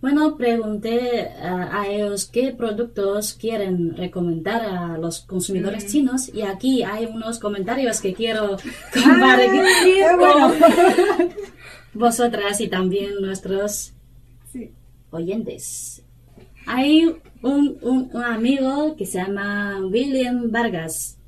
Bueno, 0.00 0.36
pregunté 0.38 1.28
a, 1.42 1.80
a 1.82 1.86
ellos 1.88 2.24
qué 2.26 2.52
productos 2.52 3.34
quieren 3.34 3.94
recomendar 3.96 4.62
a 4.64 4.96
los 4.98 5.20
consumidores 5.20 5.86
chinos 5.92 6.32
y 6.34 6.40
aquí 6.42 6.82
hay 6.82 7.04
unos 7.04 7.38
comentarios 7.38 8.00
que 8.00 8.14
quiero 8.14 8.56
compartir 8.94 9.62
qué 9.84 10.04
bueno. 10.16 10.54
con 10.54 11.28
vosotras 12.00 12.60
y 12.60 12.68
también 12.68 13.20
nuestros 13.20 13.92
Sí. 14.52 14.70
oyentes. 15.10 16.02
Hay 16.66 17.04
un, 17.42 17.78
un- 17.82 18.10
un 18.12 18.22
amigo 18.22 18.96
que 18.96 19.06
se 19.06 19.18
llama 19.18 19.80
William 19.84 20.50
Vargas 20.50 21.18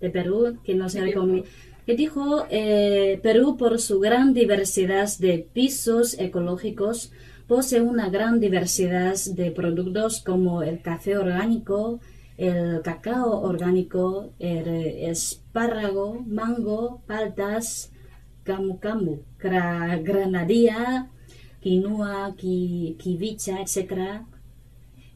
de 0.00 0.10
Perú 0.10 0.58
que 0.64 0.74
nos 0.74 0.92
De 0.94 1.00
recomendó 1.02 1.44
que 1.86 1.96
dijo 1.96 2.46
eh, 2.48 3.18
Perú 3.24 3.56
por 3.56 3.80
su 3.80 3.98
gran 3.98 4.32
diversidad 4.34 5.08
de 5.18 5.44
pisos 5.52 6.16
ecológicos 6.18 7.10
posee 7.46 7.80
una 7.80 8.08
gran 8.10 8.40
diversidad 8.40 9.16
de 9.34 9.50
productos 9.50 10.22
como 10.22 10.62
el 10.62 10.80
café 10.82 11.16
orgánico, 11.16 12.00
el 12.36 12.80
cacao 12.82 13.42
orgánico, 13.42 14.30
el 14.38 14.66
espárrago, 15.12 16.20
mango, 16.26 17.02
paltas, 17.06 17.92
camu 18.44 18.78
camu, 18.80 19.20
gra- 19.38 20.00
granadilla, 20.02 21.08
quinoa, 21.60 22.34
qui, 22.36 22.96
quivicha, 22.98 23.60
etc. 23.60 24.24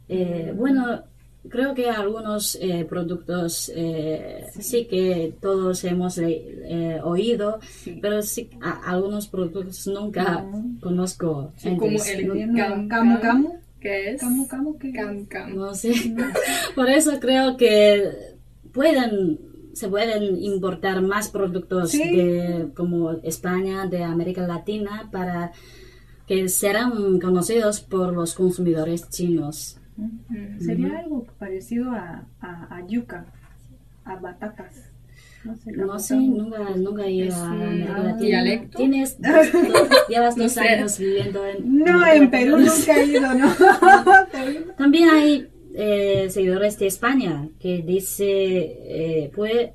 Eh, 0.09 0.53
bueno, 0.57 1.03
creo 1.49 1.75
que 1.75 1.89
algunos 1.91 2.57
eh, 2.61 2.85
productos 2.89 3.71
eh, 3.75 4.47
sí. 4.59 4.87
que 4.87 5.35
todos 5.41 5.85
hemos 5.85 6.19
eh, 6.19 7.01
oído, 7.05 7.59
pero 8.01 8.23
sí 8.23 8.51
a- 8.61 8.91
algunos 8.91 9.27
productos 9.29 9.87
nunca 9.87 10.45
conozco. 10.81 11.53
Sí, 11.57 11.77
como 11.77 11.99
el 12.03 12.27
no- 12.53 12.57
cam, 12.57 12.89
Camu 12.89 13.21
camu. 13.21 13.53
¿Qué 13.81 14.11
es? 14.13 14.21
Camu 14.21 14.47
camu. 14.49 14.79
¿qué? 14.79 14.93
Cam, 14.93 15.25
cam. 15.27 15.55
no 15.57 15.75
sé. 15.75 15.93
Por 16.75 16.89
eso 16.89 17.19
creo 17.21 17.57
que 17.57 18.11
pueden 18.73 19.39
se 19.75 19.89
pueden 19.89 20.43
importar 20.43 21.03
más 21.03 21.29
productos 21.29 21.91
Sí. 21.91 21.99
de 22.17 22.69
como 22.75 23.13
España, 23.23 23.87
de 23.87 24.03
América 24.05 24.47
Latina 24.47 25.09
para 25.13 25.53
que 26.27 26.49
serán 26.49 27.21
conocidos 27.21 27.81
por 27.81 28.13
los 28.15 28.35
consumidores 28.35 29.09
chinos. 29.11 29.77
Mm. 29.97 30.61
Sería 30.61 30.99
algo 30.99 31.25
parecido 31.39 31.91
a, 31.93 32.27
a, 32.41 32.77
a 32.77 32.87
yuca, 32.87 33.27
a 34.05 34.17
batatas. 34.17 34.91
No 35.45 35.55
sé, 35.57 35.73
No 35.73 35.87
nunca, 36.45 36.71
nunca 36.77 37.05
he 37.07 37.13
ido 37.13 37.29
Es 37.29 37.35
a 37.35 37.51
América 37.53 37.95
ah, 37.97 37.99
Latina. 38.01 38.21
dialecto. 38.27 38.79
Tienes 38.79 39.17
dos- 39.21 39.53
dos- 39.53 39.89
llevas 40.09 40.37
No 40.37 40.43
dos 40.43 40.53
sé. 40.53 40.61
años 40.61 40.99
viviendo 40.99 41.47
en 41.47 41.79
No, 41.79 42.07
en 42.07 42.31
Perú 42.31 42.57
nunca 42.59 43.01
he 43.01 43.07
ido, 43.07 43.33
¿no? 43.35 43.49
También 44.77 45.09
hay 45.11 45.49
eh, 45.75 46.27
seguidores 46.31 46.79
de 46.79 46.87
España 46.89 47.49
que 47.61 47.83
dice, 47.83 48.25
eh, 48.27 49.31
pues, 49.35 49.71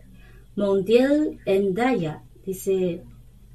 Montiel 0.56 1.40
Endaya, 1.46 2.22
dice, 2.46 3.02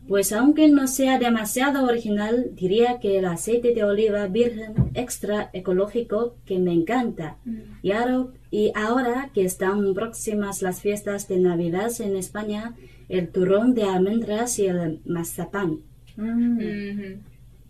pues 0.08 0.32
aunque 0.32 0.68
no 0.68 0.86
sea 0.86 1.18
demasiado 1.18 1.84
original, 1.84 2.50
diría 2.54 2.98
que 3.00 3.18
el 3.18 3.24
aceite 3.24 3.74
de 3.74 3.84
oliva 3.84 4.26
virgen 4.28 4.74
extra 4.94 5.50
ecológico 5.52 6.36
que 6.44 6.58
me 6.58 6.72
encanta. 6.72 7.36
Y 7.82 7.90
ahora, 7.92 8.26
y 8.50 8.72
ahora 8.74 9.30
que 9.34 9.44
están 9.44 9.94
próximas 9.94 10.62
las 10.62 10.80
fiestas 10.80 11.26
de 11.28 11.38
Navidad 11.40 11.90
en 12.00 12.16
España, 12.16 12.74
el 13.08 13.28
turrón 13.30 13.74
de 13.74 13.84
almendras 13.84 14.58
y 14.58 14.66
el 14.66 15.00
mazapán. 15.04 15.80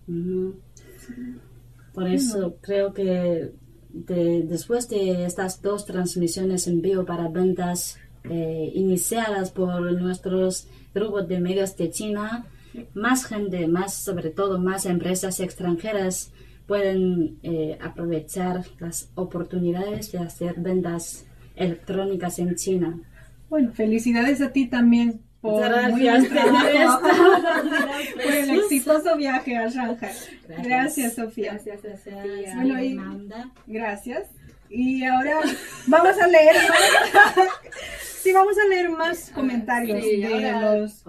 Mm. 0.06 0.50
Por 1.92 2.08
eso 2.08 2.56
creo 2.60 2.92
que 2.92 3.52
de- 3.90 4.42
después 4.46 4.88
de 4.88 5.24
estas 5.24 5.62
dos 5.62 5.86
transmisiones 5.86 6.66
en 6.66 6.82
vivo 6.82 7.04
para 7.04 7.28
ventas 7.28 7.98
eh, 8.30 8.70
iniciadas 8.74 9.50
por 9.50 9.80
nuestros 9.92 10.68
grupos 10.94 11.28
de 11.28 11.40
medios 11.40 11.76
de 11.76 11.90
China, 11.90 12.46
más 12.94 13.24
gente, 13.24 13.66
más 13.66 13.94
sobre 13.94 14.30
todo 14.30 14.58
más 14.58 14.86
empresas 14.86 15.40
extranjeras 15.40 16.32
pueden 16.66 17.38
eh, 17.42 17.78
aprovechar 17.80 18.64
las 18.80 19.10
oportunidades 19.14 20.12
de 20.12 20.18
hacer 20.18 20.54
ventas 20.58 21.26
electrónicas 21.54 22.38
en 22.38 22.54
China. 22.56 22.98
Bueno, 23.48 23.72
felicidades 23.72 24.40
a 24.40 24.52
ti 24.52 24.66
también 24.66 25.20
por, 25.40 25.60
gracias 25.60 26.26
por 28.14 28.34
el 28.34 28.50
exitoso 28.58 29.16
viaje 29.16 29.56
a 29.56 29.68
Shanghai. 29.68 30.12
Gracias. 30.48 30.66
Gracias, 30.66 31.14
Sofía. 31.14 31.52
Gracias, 31.52 31.80
Sofía. 31.82 32.54
Bueno, 32.56 32.82
y-. 32.82 32.98
Gracias. 33.66 34.28
Y 34.70 35.04
ahora 35.04 35.40
vamos 35.86 36.18
a 36.18 36.26
leer 36.26 36.56
Sí, 38.22 38.32
vamos 38.32 38.56
a 38.58 38.68
leer 38.68 38.88
más 38.90 39.30
comentarios 39.30 40.02
sí, 40.02 40.16
de, 40.16 40.26
ahora- 40.50 40.76
los, 40.78 41.04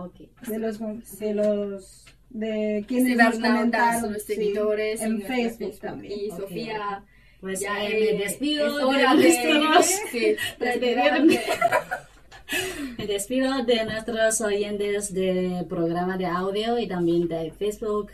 de 0.47 0.59
los 0.59 0.79
de 1.19 1.33
los 1.33 2.05
de 2.29 2.85
quienes 2.87 3.13
Sí, 3.13 3.15
nos 3.15 3.39
comentaron 3.39 4.13
los 4.13 4.23
sí, 4.23 4.35
seguidores 4.35 5.01
en 5.01 5.21
Facebook 5.23 5.79
también. 5.79 6.13
Y. 6.19 6.29
Sofía, 6.29 7.03
Pues 7.41 7.59
ya 7.61 7.83
eh, 7.83 8.11
me 8.13 8.23
despido 8.23 8.67
es 8.67 8.75
de 8.77 8.83
hora 8.83 9.15
de, 9.15 9.23
despedirme. 10.59 11.41
Me 12.97 13.05
despido 13.07 13.63
de 13.65 13.83
nuestros 13.85 14.39
oyentes 14.41 15.13
del 15.13 15.65
programa 15.65 16.17
de 16.17 16.27
audio 16.27 16.79
y 16.79 16.87
también 16.87 17.27
de 17.27 17.51
Facebook. 17.51 18.11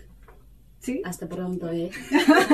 Sí, 0.83 1.01
Hasta 1.05 1.29
pronto. 1.29 1.71
eh. 1.71 1.91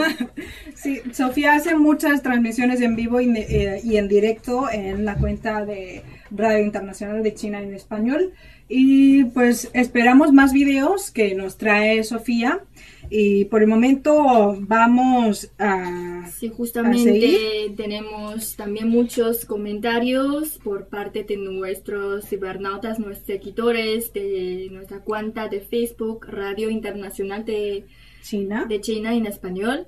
sí, 0.75 1.01
Sofía 1.13 1.55
hace 1.55 1.75
muchas 1.75 2.21
transmisiones 2.21 2.79
en 2.79 2.95
vivo 2.95 3.19
y, 3.19 3.35
eh, 3.35 3.81
y 3.83 3.97
en 3.97 4.07
directo 4.07 4.69
en 4.71 5.03
la 5.03 5.15
cuenta 5.15 5.65
de 5.65 6.03
Radio 6.29 6.63
Internacional 6.63 7.23
de 7.23 7.33
China 7.33 7.59
en 7.59 7.73
español. 7.73 8.33
Y 8.67 9.23
pues 9.23 9.71
esperamos 9.73 10.31
más 10.31 10.53
videos 10.53 11.09
que 11.09 11.33
nos 11.33 11.57
trae 11.57 12.03
Sofía. 12.03 12.59
Y 13.09 13.45
por 13.45 13.63
el 13.63 13.67
momento 13.67 14.55
vamos 14.59 15.49
a... 15.57 16.29
Sí, 16.31 16.49
¿A 16.49 16.51
justamente 16.51 17.73
tenemos 17.75 18.55
también 18.55 18.89
muchos 18.89 19.45
comentarios 19.45 20.59
por 20.63 20.85
parte 20.85 21.23
de 21.23 21.37
nuestros 21.37 22.29
cibernautas, 22.29 22.99
nuestros 22.99 23.25
seguidores 23.25 24.13
de 24.13 24.67
nuestra 24.69 24.99
cuenta 24.99 25.47
de 25.47 25.61
Facebook, 25.61 26.27
Radio 26.27 26.69
Internacional 26.69 27.43
de, 27.43 27.85
China. 28.21 28.65
de 28.67 28.81
China 28.81 29.13
en 29.13 29.25
español. 29.25 29.87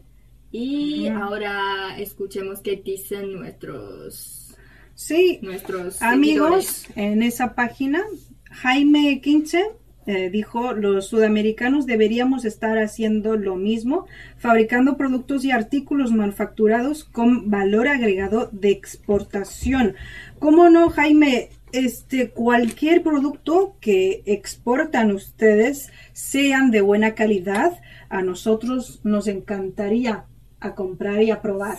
Y 0.52 1.08
ahora 1.08 1.98
escuchemos 1.98 2.60
qué 2.60 2.76
dicen 2.84 3.34
nuestros, 3.34 4.54
Sí, 4.96 5.40
nuestros 5.42 6.02
amigos 6.02 6.66
seguidores. 6.66 6.98
en 6.98 7.24
esa 7.24 7.56
página. 7.56 8.04
Jaime 8.52 9.22
Quinche 9.22 9.64
eh, 10.08 10.30
dijo, 10.30 10.74
los 10.74 11.08
sudamericanos 11.08 11.86
deberíamos 11.86 12.44
estar 12.44 12.78
haciendo 12.80 13.38
lo 13.38 13.56
mismo, 13.56 14.08
fabricando 14.38 14.98
productos 14.98 15.46
y 15.46 15.52
artículos 15.52 16.12
manufacturados 16.12 17.04
con 17.06 17.50
valor 17.50 17.88
agregado 17.88 18.50
de 18.52 18.72
exportación. 18.72 19.96
¿Cómo 20.40 20.70
no, 20.70 20.90
Jaime? 20.90 21.50
Este, 21.72 22.32
cualquier 22.32 23.02
producto 23.02 23.78
que 23.80 24.24
exportan 24.26 25.12
ustedes 25.12 25.90
sean 26.12 26.70
de 26.72 26.82
buena 26.82 27.16
calidad, 27.16 27.80
a 28.12 28.22
nosotros 28.22 29.00
nos 29.04 29.28
encantaría 29.28 30.26
a 30.60 30.76
comprar 30.76 31.24
y 31.24 31.32
a 31.32 31.42
probar. 31.42 31.78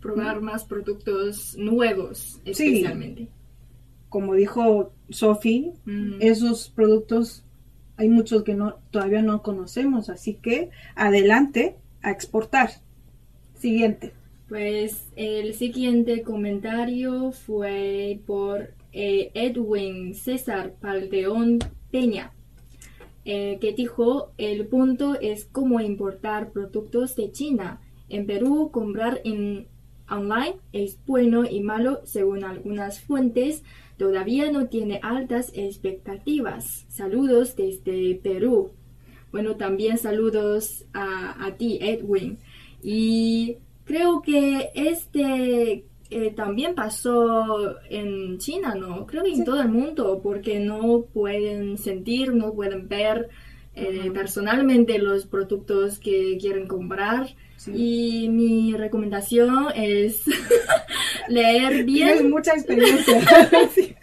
Probar 0.00 0.40
más 0.40 0.64
productos 0.64 1.56
nuevos, 1.56 2.40
especialmente. 2.44 3.28
Como 4.08 4.34
dijo 4.34 4.92
Sophie, 5.08 5.72
esos 6.18 6.68
productos 6.70 7.44
hay 7.96 8.08
muchos 8.08 8.42
que 8.42 8.54
no 8.54 8.78
todavía 8.90 9.22
no 9.22 9.42
conocemos, 9.42 10.10
así 10.10 10.34
que 10.34 10.70
adelante 10.96 11.76
a 12.02 12.10
exportar. 12.10 12.70
Siguiente. 13.54 14.12
Pues 14.48 15.06
el 15.14 15.54
siguiente 15.54 16.22
comentario 16.22 17.30
fue 17.30 18.20
por 18.26 18.74
eh, 18.92 19.30
Edwin 19.34 20.14
César 20.16 20.74
Paldeón 20.80 21.60
Peña, 21.92 22.32
eh, 23.24 23.58
que 23.60 23.72
dijo, 23.72 24.32
el 24.38 24.66
punto 24.66 25.18
es 25.20 25.44
cómo 25.44 25.80
importar 25.80 26.52
productos 26.52 27.16
de 27.16 27.30
China. 27.32 27.80
En 28.08 28.26
Perú, 28.26 28.70
comprar 28.72 29.20
en 29.24 29.68
online 30.08 30.56
es 30.72 30.98
bueno 31.06 31.44
y 31.44 31.60
malo 31.60 32.00
según 32.04 32.44
algunas 32.44 33.00
fuentes. 33.00 33.62
Todavía 33.96 34.50
no 34.50 34.68
tiene 34.68 35.00
altas 35.02 35.52
expectativas. 35.54 36.86
Saludos 36.88 37.54
desde 37.56 38.14
Perú. 38.16 38.72
Bueno, 39.30 39.56
también 39.56 39.98
saludos 39.98 40.86
a, 40.92 41.46
a 41.46 41.56
ti, 41.56 41.78
Edwin. 41.80 42.38
Y 42.82 43.58
creo 43.84 44.22
que 44.22 44.70
este 44.74 45.84
eh, 46.10 46.32
también 46.34 46.74
pasó 46.74 47.76
en 47.88 48.38
China, 48.38 48.74
¿no? 48.74 49.06
Creo 49.06 49.22
que 49.22 49.32
en 49.32 49.44
todo 49.44 49.60
el 49.60 49.68
mundo, 49.68 50.20
porque 50.22 50.58
no 50.60 51.04
pueden 51.12 51.78
sentir, 51.78 52.34
no 52.34 52.52
pueden 52.52 52.88
ver 52.88 53.28
eh, 53.74 54.10
personalmente 54.12 54.98
los 54.98 55.26
productos 55.26 55.98
que 56.00 56.36
quieren 56.40 56.66
comprar. 56.66 57.28
Sí. 57.56 57.72
Y 58.24 58.28
mi 58.30 58.72
recomendación 58.74 59.66
es 59.76 60.22
leer 61.28 61.84
Tienes 61.84 62.18
bien, 62.20 62.30
mucha 62.30 62.52
experiencia. 62.56 63.20
sí. 63.74 63.94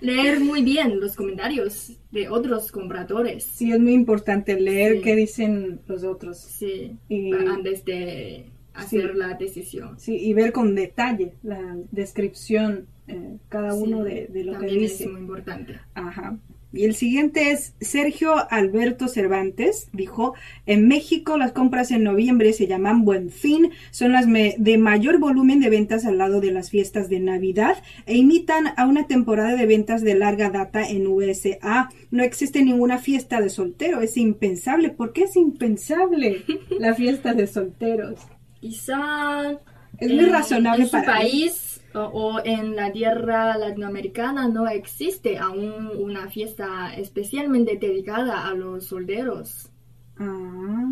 leer 0.00 0.40
muy 0.40 0.62
bien 0.62 1.00
los 1.00 1.16
comentarios 1.16 1.92
de 2.10 2.28
otros 2.28 2.70
compradores. 2.70 3.44
Sí, 3.44 3.72
es 3.72 3.80
muy 3.80 3.94
importante 3.94 4.60
leer 4.60 5.00
qué 5.00 5.16
dicen 5.16 5.80
los 5.86 6.04
otros. 6.04 6.38
Sí, 6.38 6.96
Y- 7.08 7.32
antes 7.32 7.84
de 7.84 8.46
hacer 8.76 9.12
Sí. 9.12 9.18
la 9.18 9.34
decisión. 9.34 9.98
Sí, 9.98 10.16
y 10.16 10.32
ver 10.34 10.52
con 10.52 10.74
detalle 10.74 11.34
la 11.42 11.76
descripción 11.92 12.86
eh, 13.08 13.36
cada 13.48 13.72
Sí, 13.72 13.82
uno 13.84 14.02
de, 14.02 14.26
de 14.26 14.44
lo 14.44 14.52
que 14.52 14.58
también 14.58 14.78
dice. 14.80 15.04
es 15.04 15.10
muy 15.10 15.20
importante. 15.20 15.78
Ajá. 15.94 16.38
Y 16.72 16.84
el 16.84 16.94
siguiente 16.94 17.52
es 17.52 17.74
Sergio 17.80 18.34
Alberto 18.50 19.06
Cervantes. 19.08 19.88
Dijo, 19.92 20.34
en 20.66 20.88
México 20.88 21.38
las 21.38 21.52
compras 21.52 21.90
en 21.90 22.02
noviembre 22.02 22.52
se 22.52 22.66
llaman 22.66 23.04
Buen 23.04 23.30
Fin, 23.30 23.70
son 23.92 24.12
las 24.12 24.26
de 24.26 24.76
mayor 24.76 25.18
volumen 25.18 25.60
de 25.60 25.70
ventas 25.70 26.04
al 26.04 26.18
lado 26.18 26.40
de 26.40 26.50
las 26.50 26.68
fiestas 26.70 27.08
de 27.08 27.20
Navidad 27.20 27.76
e 28.04 28.16
imitan 28.18 28.64
a 28.76 28.86
una 28.86 29.06
temporada 29.06 29.54
de 29.56 29.64
ventas 29.66 30.02
de 30.02 30.16
larga 30.16 30.50
data 30.50 30.86
en 30.86 31.06
USA. 31.06 31.88
No 32.10 32.22
existe 32.24 32.62
ninguna 32.62 32.98
fiesta 32.98 33.40
de 33.40 33.48
soltero, 33.48 34.02
es 34.02 34.16
impensable. 34.18 34.90
¿Por 34.90 35.12
qué 35.14 35.22
es 35.22 35.36
impensable 35.36 36.42
la 36.78 36.94
fiesta 36.94 37.32
de 37.32 37.46
solteros? 37.46 38.18
Quizá 38.66 39.52
Es 39.98 40.10
muy 40.12 40.24
en- 40.24 40.32
razonable 40.32 40.82
en 40.84 40.88
su 40.88 40.92
para 40.92 41.06
país 41.06 41.80
o, 41.94 42.00
o 42.00 42.44
en 42.44 42.74
la 42.74 42.90
tierra 42.92 43.56
latinoamericana 43.56 44.48
no 44.48 44.66
existe 44.68 45.38
aún 45.38 45.88
una 45.98 46.28
fiesta 46.28 46.92
especialmente 46.96 47.76
dedicada 47.76 48.46
a 48.48 48.54
los 48.54 48.86
solteros. 48.86 49.70
Ah. 50.18 50.90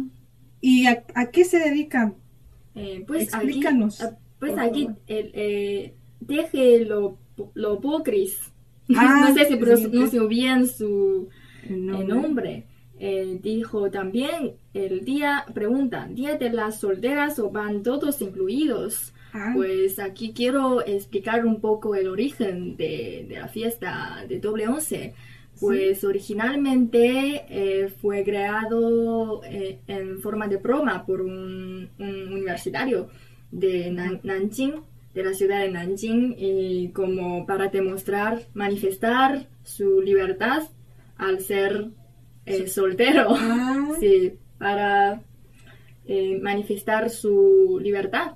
¿Y 0.61 0.87
a, 0.87 1.05
a 1.15 1.27
qué 1.31 1.45
se 1.45 1.59
dedican? 1.59 2.15
Eh, 2.77 3.05
pues 3.07 3.25
Explícanos, 3.25 4.01
aquí, 4.01 4.15
ah, 4.15 4.19
pues 4.39 4.59
aquí 4.59 4.85
favor. 4.85 5.01
el, 5.09 5.31
eh, 5.35 5.95
deje 6.21 6.85
lo, 6.85 7.19
lo 7.55 7.81
pocris. 7.81 8.39
Ah, 8.97 9.29
no 9.29 9.35
sé 9.35 9.47
si 9.47 9.57
pronuncio 9.57 10.29
bien 10.29 10.67
su 10.67 11.29
El 11.67 11.89
el 11.89 12.07
nombre. 12.07 12.67
Eh, 13.07 13.39
dijo 13.43 13.91
también 13.91 14.55
el 14.73 15.05
día, 15.05 15.45
pregunta, 15.53 16.09
¿día 16.11 16.37
de 16.37 16.49
las 16.51 16.81
solteras 16.81 17.39
o 17.39 17.51
van 17.51 17.83
todos 17.83 18.23
incluidos? 18.23 19.13
Ah. 19.35 19.53
Pues 19.55 19.99
aquí 19.99 20.33
quiero 20.33 20.81
explicar 20.97 21.45
un 21.45 21.61
poco 21.61 21.95
el 21.95 22.07
origen 22.09 22.77
de, 22.79 23.27
de 23.29 23.37
la 23.43 23.49
fiesta 23.49 24.25
de 24.29 24.39
doble 24.41 24.67
once. 24.69 25.13
Pues 25.61 26.03
originalmente 26.03 27.45
eh, 27.49 27.89
fue 28.01 28.25
creado 28.25 29.43
eh, 29.45 29.79
en 29.87 30.21
forma 30.21 30.49
de 30.49 30.57
broma 30.57 31.05
por 31.07 31.21
un, 31.21 31.91
un 31.99 32.33
universitario 32.33 33.09
de 33.53 33.91
Nan- 33.91 34.21
Nanjing, 34.23 34.75
de 35.15 35.23
la 35.23 35.35
ciudad 35.35 35.61
de 35.61 35.71
Nanjing, 35.71 36.35
y 36.39 36.89
como 36.89 37.45
para 37.47 37.69
demostrar, 37.69 38.43
manifestar 38.55 39.47
su 39.63 40.01
libertad 40.01 40.63
al 41.17 41.41
ser 41.41 41.91
eh, 42.47 42.67
soltero. 42.67 43.29
Ah. 43.31 43.71
Sí, 44.01 44.35
para 44.59 45.23
eh, 46.07 46.39
manifestar 46.43 47.11
su 47.11 47.79
libertad. 47.81 48.33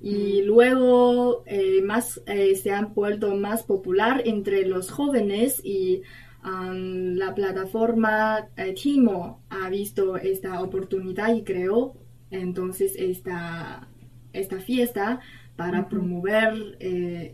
Y 0.00 0.42
luego 0.42 1.42
eh, 1.46 1.82
más 1.82 2.22
se 2.26 2.70
han 2.70 2.94
vuelto 2.94 3.34
más 3.34 3.64
popular 3.64 4.22
entre 4.24 4.64
los 4.66 4.90
jóvenes 4.90 5.60
y 5.62 6.02
um, 6.42 7.16
la 7.16 7.34
plataforma 7.34 8.48
Timo 8.80 9.42
ha 9.50 9.68
visto 9.68 10.16
esta 10.16 10.62
oportunidad 10.62 11.34
y 11.34 11.42
creó 11.42 11.96
entonces 12.30 12.94
esta, 12.96 13.88
esta 14.32 14.58
fiesta 14.60 15.20
para 15.56 15.88
promover 15.88 16.78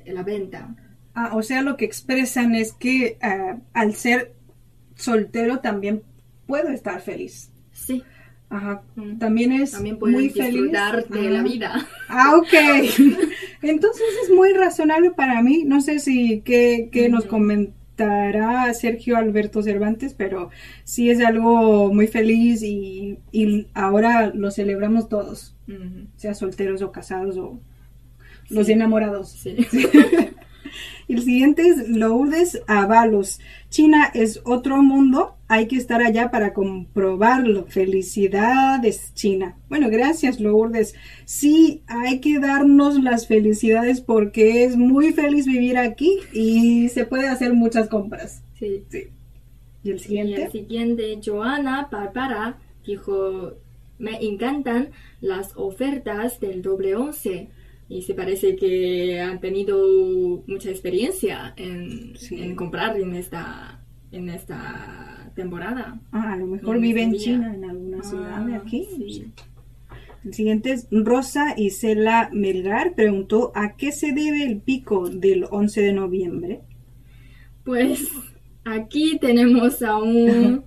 la 0.07 0.23
venta. 0.25 0.75
Ah, 1.15 1.37
o 1.37 1.43
sea, 1.43 1.63
lo 1.63 1.77
que 1.77 1.85
expresan 1.85 2.57
es 2.57 2.73
que 2.73 3.19
al 3.75 3.95
ser 3.95 4.35
soltero 4.97 5.61
también 5.61 6.03
puedo 6.47 6.69
estar 6.69 7.01
feliz. 7.01 7.51
Sí, 7.73 8.03
Ajá. 8.49 8.83
Mm. 8.95 9.19
También 9.19 9.53
es 9.53 9.73
también 9.73 9.99
muy 10.01 10.31
feliz. 10.31 10.53
disfrutar 10.53 11.09
de 11.09 11.31
la 11.31 11.43
vida. 11.43 11.87
Ah, 12.09 12.37
ok. 12.37 12.53
Entonces 13.63 14.05
es 14.23 14.31
muy 14.35 14.53
razonable 14.53 15.11
para 15.11 15.43
mí. 15.43 15.65
No 15.65 15.81
sé 15.81 15.99
si 15.99 16.43
qué, 16.43 16.89
qué 16.93 17.09
nos 17.09 17.25
comentará 17.27 18.73
Sergio 18.75 19.17
Alberto 19.17 19.63
Cervantes, 19.63 20.15
pero 20.15 20.51
sí 20.85 21.11
es 21.11 21.21
algo 21.25 21.93
muy 21.93 22.07
feliz 22.07 22.63
y, 22.63 23.19
y 23.33 23.67
ahora 23.75 24.29
lo 24.33 24.51
celebramos 24.53 25.09
todos, 25.09 25.57
sea 26.17 26.35
solteros 26.35 26.83
o 26.83 26.93
casados 26.93 27.37
o 27.39 27.59
los 28.49 28.67
Sí. 28.67 28.73
enamorados. 28.73 29.31
Sí. 29.33 29.57
El 31.09 31.23
siguiente 31.23 31.67
es 31.69 31.89
Lourdes 31.89 32.61
Avalos. 32.67 33.41
China 33.71 34.11
es 34.15 34.41
otro 34.45 34.83
mundo, 34.83 35.36
hay 35.49 35.67
que 35.69 35.77
estar 35.77 36.03
allá 36.03 36.31
para 36.31 36.53
comprobarlo. 36.53 37.67
Felicidades, 37.67 39.13
China. 39.15 39.57
Bueno, 39.69 39.89
gracias, 39.91 40.41
Lourdes. 40.41 40.95
Sí, 41.25 41.83
hay 41.87 42.21
que 42.21 42.39
darnos 42.39 43.01
las 43.03 43.27
felicidades 43.27 44.01
porque 44.01 44.65
es 44.65 44.77
muy 44.77 45.13
feliz 45.13 45.47
vivir 45.47 45.79
aquí 45.79 46.19
y 46.33 46.89
se 46.89 47.05
puede 47.07 47.29
hacer 47.29 47.53
muchas 47.55 47.89
compras. 47.89 48.43
Sí. 48.59 48.83
Sí. 48.89 49.05
¿Y 49.85 49.91
el 49.91 49.97
Y 49.97 49.99
siguiente? 50.01 50.43
el 50.45 50.51
siguiente, 50.51 51.21
Joana 51.25 51.89
Barbara, 51.91 52.59
dijo, 52.85 53.55
me 53.99 54.17
encantan 54.25 54.91
las 55.21 55.53
ofertas 55.57 56.41
del 56.41 56.63
doble 56.63 56.97
once. 56.97 57.49
Y 57.89 58.03
se 58.03 58.15
parece 58.15 58.57
que 58.57 59.21
han 59.21 59.39
tenido 59.41 60.43
mucha 60.49 60.71
experiencia 60.71 61.55
en, 61.57 62.17
Sí. 62.17 62.43
en 62.43 62.57
comprar 62.57 62.99
en 63.01 63.15
esta, 63.15 63.81
en 64.11 64.29
esta 64.29 65.26
temporada. 65.37 66.01
Ah, 66.11 66.33
a 66.33 66.37
lo 66.37 66.47
mejor 66.47 66.81
vive 66.81 67.03
en 67.03 67.11
este. 67.13 67.25
China, 67.25 67.55
en 67.55 67.65
alguna 67.65 68.03
ciudad 68.03 68.41
de 68.45 68.55
Ah, 68.55 68.63
aquí. 68.65 68.87
sí. 68.97 69.25
El 70.25 70.35
siguiente 70.35 70.73
es 70.73 70.89
Rosa 70.91 71.55
Isela 71.57 72.31
Melgar 72.33 72.95
preguntó 72.97 73.53
a 73.55 73.77
qué 73.77 73.93
se 73.93 74.09
debe 74.13 74.43
el 74.45 74.59
pico 74.59 75.09
del 75.09 75.47
11 75.49 75.83
de 75.83 75.93
noviembre. 75.93 76.61
Pues 77.65 78.09
aquí 78.65 79.19
tenemos 79.21 79.83
a 79.83 79.97
un 79.99 80.65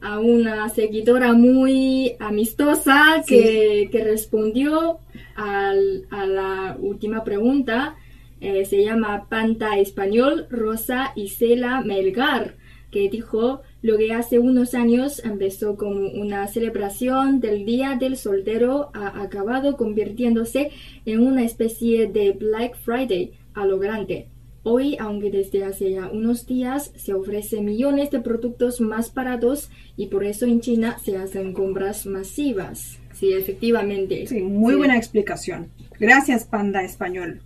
a 0.00 0.18
una 0.18 0.68
seguidora 0.68 1.32
muy 1.32 2.14
amistosa 2.18 3.22
que, 3.26 3.88
que 3.92 4.02
respondió 4.02 4.98
al- 5.36 6.06
a 6.10 6.26
la 6.26 6.76
última 6.80 7.22
pregunta. 7.22 7.94
Eh, 8.40 8.64
se 8.64 8.82
llama 8.82 9.28
Panta 9.28 9.78
Español 9.78 10.46
Rosa 10.50 11.12
Isela 11.14 11.82
Melgar, 11.82 12.56
que 12.90 13.08
dijo 13.08 13.60
lo 13.82 13.98
que 13.98 14.12
hace 14.12 14.38
unos 14.38 14.74
años 14.74 15.20
empezó 15.24 15.76
como 15.76 16.08
una 16.08 16.46
celebración 16.46 17.40
del 17.40 17.64
Día 17.66 17.96
del 17.98 18.16
Soltero 18.16 18.90
ha 18.94 19.20
acabado 19.22 19.76
convirtiéndose 19.76 20.70
en 21.04 21.20
una 21.26 21.42
especie 21.44 22.06
de 22.06 22.32
Black 22.32 22.76
Friday 22.78 23.32
a 23.54 23.66
lo 23.66 23.78
grande. 23.78 24.28
Hoy, 24.64 24.96
aunque 25.00 25.32
desde 25.32 25.64
hace 25.64 25.90
ya 25.90 26.08
unos 26.08 26.46
días 26.46 26.92
se 26.94 27.12
ofrecen 27.12 27.64
millones 27.64 28.12
de 28.12 28.20
productos 28.20 28.80
más 28.80 29.12
baratos 29.12 29.68
y 29.96 30.06
por 30.06 30.22
eso 30.24 30.46
en 30.46 30.60
China 30.60 30.98
se 31.04 31.16
hacen 31.16 31.52
compras 31.52 32.06
masivas. 32.06 33.00
Sí, 33.12 33.32
efectivamente. 33.32 34.24
Sí, 34.28 34.40
muy 34.42 34.74
Sí. 34.74 34.78
buena 34.78 34.96
explicación. 34.96 35.68
Gracias, 35.98 36.44
Panda 36.44 36.84
Español. 36.84 37.40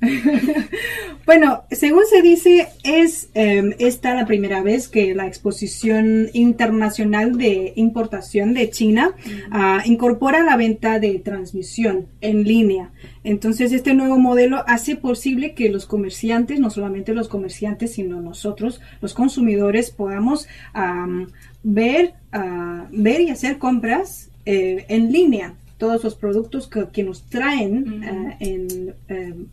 bueno, 1.26 1.64
según 1.72 2.04
se 2.08 2.22
dice, 2.22 2.68
es 2.84 3.30
eh, 3.34 3.74
esta 3.80 4.14
la 4.14 4.26
primera 4.26 4.62
vez 4.62 4.88
que 4.88 5.14
la 5.14 5.26
Exposición 5.26 6.28
Internacional 6.32 7.36
de 7.36 7.72
Importación 7.74 8.54
de 8.54 8.70
China 8.70 9.12
ah, 9.50 9.82
incorpora 9.84 10.44
la 10.44 10.56
venta 10.56 11.00
de 11.00 11.18
transmisión 11.18 12.06
en 12.20 12.44
línea. 12.44 12.92
Entonces, 13.24 13.72
este 13.72 13.92
nuevo 13.92 14.18
modelo 14.18 14.62
hace 14.68 14.94
posible 14.94 15.54
que 15.54 15.68
los 15.68 15.86
comerciantes, 15.86 16.60
no 16.60 16.70
solamente 16.70 17.12
los 17.12 17.28
comerciantes, 17.28 17.94
sino 17.94 18.20
nosotros, 18.20 18.80
los 19.00 19.14
consumidores, 19.14 19.90
podamos 19.90 20.46
am, 20.72 21.26
ver, 21.64 22.14
ah, 22.32 22.86
ver 22.92 23.20
y 23.22 23.30
hacer 23.30 23.58
compras 23.58 24.30
eh, 24.46 24.84
en 24.88 25.12
línea. 25.12 25.54
Todos 25.76 26.02
los 26.04 26.14
productos 26.14 26.68
que, 26.68 26.86
que 26.92 27.02
nos 27.02 27.22
traen 27.28 27.82
Ujú. 27.82 28.04
ah, 28.04 28.36
en, 28.40 28.94
em, 29.08 29.46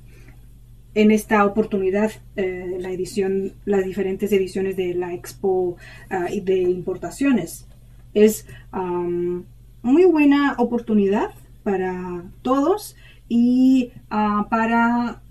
en 0.96 1.12
esta 1.12 1.46
oportunidad 1.46 2.12
eh, 2.36 2.78
la 2.80 2.91
edición, 2.91 3.54
las 3.66 3.86
diferentes 3.86 4.32
ediciones 4.32 4.76
de 4.76 4.93
la 4.93 5.14
Expo 5.14 5.78
ah, 6.10 6.28
de 6.41 6.62
importaciones. 6.62 7.68
Es 8.14 8.48
am, 8.72 9.43
muy 9.84 10.06
buena 10.06 10.56
oportunidad 10.58 11.32
para 11.64 12.24
todos 12.41 12.96
y 13.30 13.91
ah, 14.10 14.48
para 14.50 15.22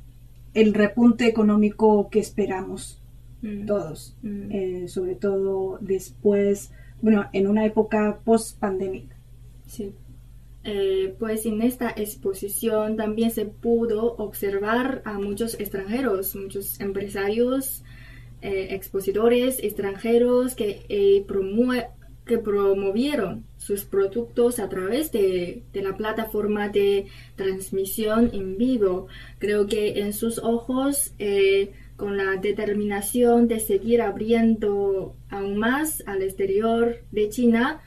el 0.53 0.75
repunte 0.75 1.27
económico 1.27 2.09
que 2.11 2.21
esperamos 2.21 3.01
Mm. 3.45 3.67
todos, 3.67 4.17
Mm. 4.23 4.51
eh, 4.51 4.85
sobre 4.89 5.15
todo 5.17 5.77
después, 5.83 6.71
bueno, 7.03 7.27
en 7.35 7.47
una 7.47 7.67
época 7.67 8.19
post 8.25 8.59
pandémica. 8.59 9.15
Sí. 9.67 9.93
Eh, 10.67 11.15
pues 11.19 11.45
en 11.45 11.61
esta 11.61 11.91
exposición 11.91 12.97
también 12.97 13.31
se 13.31 13.45
pudo 13.45 14.15
observar 14.17 15.03
a 15.05 15.19
muchos 15.19 15.61
extranjeros, 15.61 16.35
muchos 16.35 16.81
empresarios, 16.81 17.83
eh, 18.41 18.69
expositores 18.71 19.63
extranjeros 19.63 20.55
que, 20.55 20.87
eh, 20.89 21.23
promue- 21.27 21.89
que 22.25 22.39
promovieron 22.39 23.45
sus 23.59 23.85
productos 23.85 24.59
a 24.59 24.71
través 24.71 25.13
de, 25.13 25.63
de 25.73 25.83
la 25.83 25.95
plataforma 25.99 26.71
de 26.71 27.07
transmisión 27.37 28.31
en 28.33 28.57
vivo. 28.57 29.09
Creo 29.39 29.67
que 29.67 30.01
en 30.01 30.15
sus 30.15 30.39
ojos, 30.39 31.13
eh, 31.19 31.73
con 31.97 32.17
la 32.17 32.37
determinación 32.41 33.49
de 33.49 33.61
seguir 33.61 34.01
abriendo 34.01 35.15
aún 35.29 35.59
más 35.59 36.03
al 36.07 36.23
exterior 36.23 36.97
de 37.13 37.29
China, 37.29 37.83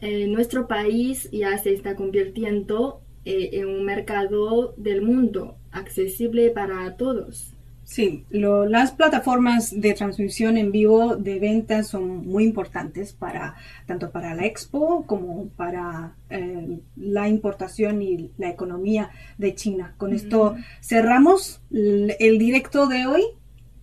eh, 0.00 0.26
nuestro 0.28 0.66
país 0.68 1.28
ya 1.32 1.56
se 1.58 1.72
está 1.72 1.96
convirtiendo 1.96 3.00
eh, 3.24 3.50
en 3.54 3.68
un 3.68 3.84
mercado 3.84 4.74
del 4.76 5.02
mundo 5.02 5.56
accesible 5.72 6.50
para 6.50 6.96
todos. 6.96 7.52
Sí, 7.84 8.24
lo- 8.30 8.66
las 8.66 8.90
plataformas 8.90 9.80
de 9.80 9.94
transmisión 9.94 10.56
en 10.56 10.72
vivo 10.72 11.14
de 11.16 11.38
ventas 11.38 11.86
son 11.86 12.26
muy 12.26 12.42
importantes 12.44 13.12
para 13.12 13.54
tanto 13.86 14.10
para 14.10 14.34
la 14.34 14.44
expo 14.44 15.04
como 15.06 15.48
para 15.50 16.16
eh, 16.28 16.80
la 16.96 17.28
importación 17.28 18.02
y 18.02 18.32
la 18.38 18.50
economía 18.50 19.10
de 19.38 19.54
China. 19.54 19.94
Con 19.98 20.12
esto 20.12 20.56
cerramos 20.80 21.60
el 21.70 22.38
directo 22.38 22.88
de 22.88 23.06
hoy 23.06 23.22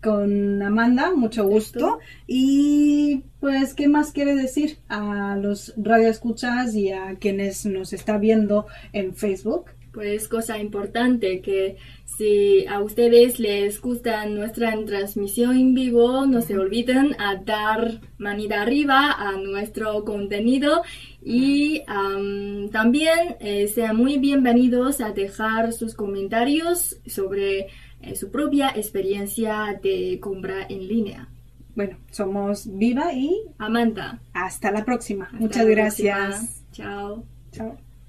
con 0.04 0.62
Amanda, 0.62 1.14
mucho 1.16 1.46
gusto. 1.46 2.00
Y 2.28 3.24
pues, 3.40 3.74
¿qué 3.74 3.88
más 3.88 4.12
quiere 4.12 4.36
decir 4.36 4.78
a 4.90 5.38
los 5.42 5.74
radioescuchas 5.78 6.76
y 6.76 6.92
a 6.92 7.16
quienes 7.16 7.66
nos 7.66 7.94
está 7.94 8.18
viendo 8.18 8.68
en 8.92 9.16
Facebook? 9.16 9.72
Pues 9.94 10.28
cosa 10.28 10.58
importante 10.58 11.42
que 11.42 11.78
si 12.06 12.66
a 12.66 12.82
ustedes 12.82 13.40
les 13.40 13.80
gusta 13.80 14.26
nuestra 14.26 14.74
transmisión 14.86 15.56
en 15.56 15.74
vivo, 15.76 16.26
no 16.26 16.42
se 16.42 16.58
olviden 16.58 17.16
a 17.20 17.36
dar 17.36 18.02
manita 18.18 18.64
arriba 18.64 19.12
a 19.12 19.34
nuestro 19.34 20.04
contenido 20.04 20.82
y 21.24 21.84
am, 21.86 22.70
también 22.72 23.36
eh, 23.40 23.68
sean 23.68 23.96
muy 23.96 24.18
bienvenidos 24.18 25.00
a 25.00 25.12
dejar 25.12 25.74
sus 25.74 25.94
comentarios 25.94 26.98
sobre 27.06 27.68
eh, 28.04 28.16
su 28.16 28.30
propia 28.32 28.70
experiencia 28.76 29.80
de 29.82 30.20
compra 30.22 30.66
en 30.70 30.88
línea. 30.88 31.30
Bueno, 31.76 31.98
somos 32.12 32.68
Viva 32.78 33.14
y 33.14 33.36
Amanda. 33.58 34.20
hasta 34.34 34.72
la 34.72 34.86
próxima. 34.86 35.26
hasta 35.26 35.38
Muchas 35.40 35.66
la 35.66 35.72
gracias. 35.72 36.28
próxima. 36.28 36.72
Chao. 36.72 37.24
Chao. 37.52 37.93